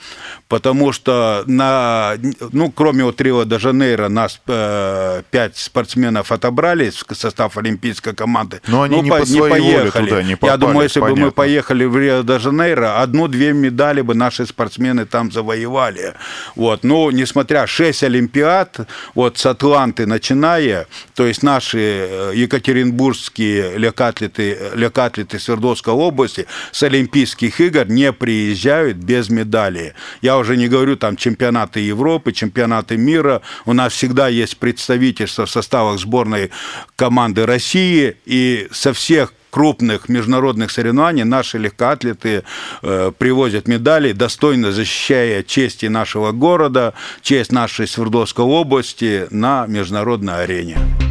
потому 0.46 0.92
что 0.92 1.42
на, 1.46 2.14
ну, 2.52 2.70
кроме 2.70 3.02
вот 3.02 3.20
Рио 3.20 3.42
де 3.42 3.58
Жанейро 3.58 4.08
нас 4.08 4.40
э, 4.46 5.22
пять 5.32 5.56
спортсменов 5.56 6.30
отобрали 6.30 6.90
в 6.90 7.16
состав 7.16 7.56
олимпийской 7.56 8.14
команды. 8.14 8.60
Но 8.68 8.82
они 8.82 8.96
ну, 8.96 9.02
не 9.02 9.10
по, 9.10 9.18
по 9.18 9.26
своей 9.26 9.50
поехали. 9.50 10.08
туда 10.08 10.22
не 10.22 10.36
попали, 10.36 10.52
Я 10.52 10.56
думаю, 10.58 10.82
если 10.84 11.00
понятно. 11.00 11.20
бы 11.20 11.26
мы 11.26 11.32
поехали 11.32 11.84
в 11.84 11.98
Рио 11.98 12.22
де 12.22 12.38
Жанейро, 12.38 13.02
одну-две 13.02 13.52
медали 13.52 14.00
бы 14.02 14.14
наши 14.14 14.46
спортсмены 14.46 15.06
там 15.06 15.32
завоевали 15.32 15.55
воевали. 15.56 16.14
Вот. 16.54 16.84
Но, 16.84 17.10
несмотря 17.10 17.66
6 17.66 18.04
Олимпиад, 18.04 18.88
вот 19.14 19.38
с 19.38 19.46
Атланты 19.46 20.06
начиная, 20.06 20.86
то 21.14 21.26
есть 21.26 21.42
наши 21.42 21.78
э, 21.78 22.32
екатеринбургские 22.34 23.78
легкоатлеты, 23.78 24.58
легкоатлеты 24.74 25.38
Свердловской 25.38 25.94
области 25.94 26.46
с 26.72 26.82
Олимпийских 26.82 27.60
игр 27.60 27.86
не 27.86 28.12
приезжают 28.12 28.98
без 28.98 29.30
медали. 29.30 29.94
Я 30.22 30.38
уже 30.38 30.56
не 30.56 30.68
говорю 30.68 30.96
там 30.96 31.16
чемпионаты 31.16 31.80
Европы, 31.80 32.32
чемпионаты 32.32 32.96
мира. 32.96 33.42
У 33.64 33.72
нас 33.72 33.92
всегда 33.92 34.28
есть 34.28 34.58
представительство 34.58 35.46
в 35.46 35.50
составах 35.50 35.98
сборной 35.98 36.50
команды 36.96 37.46
России, 37.46 38.16
и 38.26 38.68
со 38.70 38.92
всех 38.92 39.32
крупных 39.50 40.08
международных 40.08 40.70
соревнований 40.70 41.24
наши 41.24 41.58
легкоатлеты 41.58 42.44
э, 42.82 43.12
привозят 43.16 43.68
медали, 43.68 44.12
достойно 44.12 44.72
защищая 44.72 45.42
честь 45.42 45.82
нашего 45.82 46.32
города, 46.32 46.94
честь 47.22 47.52
нашей 47.52 47.86
Свердловской 47.86 48.44
области 48.44 49.26
на 49.30 49.66
международной 49.66 50.44
арене. 50.44 51.05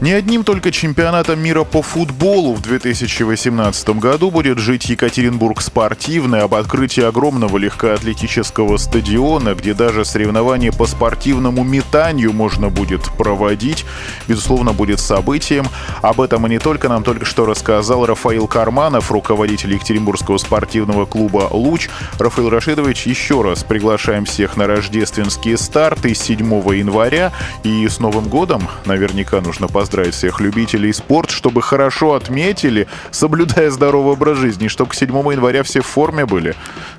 Не 0.00 0.12
одним 0.12 0.44
только 0.44 0.70
чемпионатом 0.70 1.40
мира 1.40 1.64
по 1.64 1.82
футболу 1.82 2.54
в 2.54 2.62
2018 2.62 3.88
году 3.98 4.30
будет 4.30 4.58
жить 4.58 4.88
Екатеринбург 4.88 5.60
спортивный 5.60 6.42
об 6.42 6.54
открытии 6.54 7.02
огромного 7.02 7.58
легкоатлетического 7.58 8.76
стадиона, 8.76 9.56
где 9.56 9.74
даже 9.74 10.04
соревнования 10.04 10.70
по 10.70 10.86
спортивному 10.86 11.64
метанию 11.64 12.32
можно 12.32 12.68
будет 12.68 13.10
проводить. 13.16 13.84
Безусловно, 14.28 14.72
будет 14.72 15.00
событием. 15.00 15.66
Об 16.00 16.20
этом 16.20 16.46
и 16.46 16.50
не 16.50 16.60
только 16.60 16.88
нам 16.88 17.02
только 17.02 17.24
что 17.24 17.44
рассказал 17.44 18.06
Рафаил 18.06 18.46
Карманов, 18.46 19.10
руководитель 19.10 19.74
Екатеринбургского 19.74 20.38
спортивного 20.38 21.06
клуба 21.06 21.48
«Луч». 21.50 21.88
Рафаил 22.20 22.50
Рашидович, 22.50 23.06
еще 23.06 23.42
раз 23.42 23.64
приглашаем 23.64 24.26
всех 24.26 24.56
на 24.56 24.68
рождественские 24.68 25.58
старты 25.58 26.14
7 26.14 26.38
января. 26.76 27.32
И 27.64 27.88
с 27.88 27.98
Новым 27.98 28.28
годом 28.28 28.68
наверняка 28.84 29.40
нужно 29.40 29.66
поздравить 29.66 29.87
поздравить 29.88 30.14
всех 30.14 30.40
любителей 30.40 30.92
спорта, 30.92 31.32
чтобы 31.32 31.62
хорошо 31.62 32.12
отметили, 32.12 32.86
соблюдая 33.10 33.70
здоровый 33.70 34.12
образ 34.12 34.36
жизни, 34.36 34.68
чтобы 34.68 34.90
к 34.90 34.94
7 34.94 35.08
января 35.32 35.62
все 35.62 35.80
в 35.80 35.86
форме 35.86 36.26
были. 36.26 36.54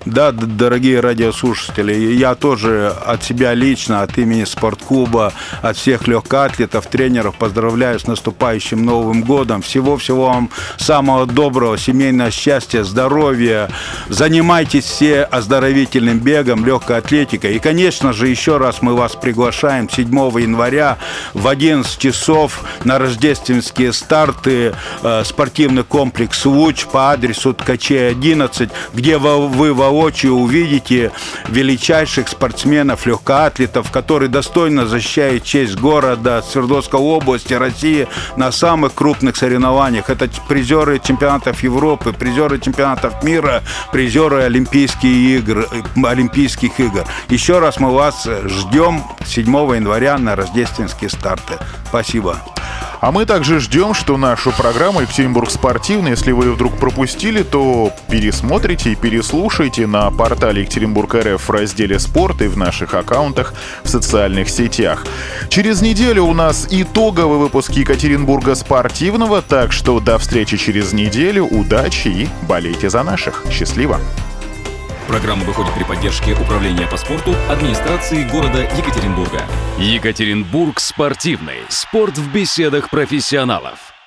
Да, 0.05 0.31
дорогие 0.31 0.99
радиослушатели, 0.99 1.93
я 1.93 2.33
тоже 2.33 2.87
от 3.05 3.23
себя 3.23 3.53
лично, 3.53 4.01
от 4.01 4.17
имени 4.17 4.45
спортклуба, 4.45 5.33
от 5.61 5.77
всех 5.77 6.07
легкоатлетов, 6.07 6.87
тренеров 6.87 7.35
поздравляю 7.35 7.99
с 7.99 8.07
наступающим 8.07 8.83
Новым 8.83 9.21
годом. 9.21 9.61
Всего-всего 9.61 10.25
вам 10.25 10.49
самого 10.77 11.27
доброго, 11.27 11.77
семейного 11.77 12.31
счастья, 12.31 12.83
здоровья. 12.83 13.69
Занимайтесь 14.07 14.85
все 14.85 15.23
оздоровительным 15.23 16.19
бегом, 16.19 16.65
легкой 16.65 16.97
атлетикой. 16.97 17.55
И, 17.55 17.59
конечно 17.59 18.13
же, 18.13 18.27
еще 18.27 18.57
раз 18.57 18.81
мы 18.81 18.95
вас 18.95 19.15
приглашаем 19.15 19.87
7 19.87 20.09
января 20.39 20.97
в 21.35 21.47
11 21.47 21.99
часов 21.99 22.63
на 22.85 22.99
рождественские 22.99 23.93
старты 23.93 24.73
э, 25.03 25.23
спортивный 25.25 25.83
комплекс 25.83 26.45
«Луч» 26.45 26.85
по 26.85 27.11
адресу 27.11 27.53
Ткачей 27.53 28.09
11, 28.09 28.69
где 28.93 29.17
вы 29.17 29.73
воочию 29.73 30.33
увидите 30.35 31.11
величайших 31.47 32.27
спортсменов, 32.27 33.05
легкоатлетов, 33.05 33.91
которые 33.91 34.29
достойно 34.29 34.87
защищают 34.87 35.43
честь 35.43 35.75
города 35.75 36.41
Свердловской 36.41 36.99
области, 36.99 37.53
России 37.53 38.07
на 38.37 38.51
самых 38.51 38.93
крупных 38.93 39.35
соревнованиях. 39.35 40.09
Это 40.09 40.29
призеры 40.47 40.99
чемпионатов 40.99 41.63
Европы, 41.63 42.13
призеры 42.13 42.59
чемпионатов 42.59 43.23
мира, 43.23 43.63
призеры 43.91 44.43
Олимпийских 44.43 45.03
игр, 45.03 45.67
Олимпийских 46.03 46.79
игр. 46.79 47.05
Еще 47.29 47.59
раз 47.59 47.79
мы 47.79 47.93
вас 47.93 48.27
ждем 48.45 49.03
7 49.25 49.45
января 49.75 50.17
на 50.17 50.35
рождественские 50.35 51.09
старты. 51.09 51.55
Спасибо. 51.87 52.37
А 52.99 53.11
мы 53.11 53.25
также 53.25 53.59
ждем, 53.59 53.93
что 53.93 54.17
нашу 54.17 54.51
программу 54.51 55.01
«Екатеринбург 55.01 55.49
спортивный», 55.49 56.11
если 56.11 56.33
вы 56.33 56.51
вдруг 56.51 56.77
пропустили, 56.77 57.43
то 57.43 57.93
пересмотрите 58.09 58.91
и 58.91 58.95
переслушайте 58.95 59.87
на 59.87 60.11
портале 60.11 60.63
Екатеринбург 60.63 61.15
РФ 61.15 61.47
в 61.47 61.49
разделе 61.49 61.97
«Спорт» 61.97 62.41
и 62.41 62.47
в 62.47 62.57
наших 62.57 62.93
аккаунтах 62.93 63.53
в 63.83 63.89
социальных 63.89 64.49
сетях. 64.49 65.05
Через 65.47 65.81
неделю 65.81 66.23
у 66.23 66.33
нас 66.33 66.67
итоговый 66.69 67.39
выпуск 67.39 67.71
Екатеринбурга 67.71 68.55
спортивного, 68.55 69.41
так 69.41 69.71
что 69.71 69.99
до 70.01 70.17
встречи 70.17 70.57
через 70.57 70.91
неделю, 70.91 71.45
удачи 71.45 72.09
и 72.09 72.29
болейте 72.47 72.89
за 72.89 73.03
наших. 73.03 73.43
Счастливо! 73.49 73.99
Программа 75.09 75.43
выходит 75.43 75.73
при 75.73 75.83
поддержке 75.83 76.33
Управления 76.33 76.85
по 76.85 76.95
спорту 76.95 77.33
администрации 77.49 78.29
города 78.29 78.61
Екатеринбурга. 78.61 79.41
Екатеринбург 79.79 80.79
спортивный. 80.79 81.63
Спорт 81.67 82.15
в 82.19 82.31
беседах 82.31 82.91
профессионалов. 82.91 83.98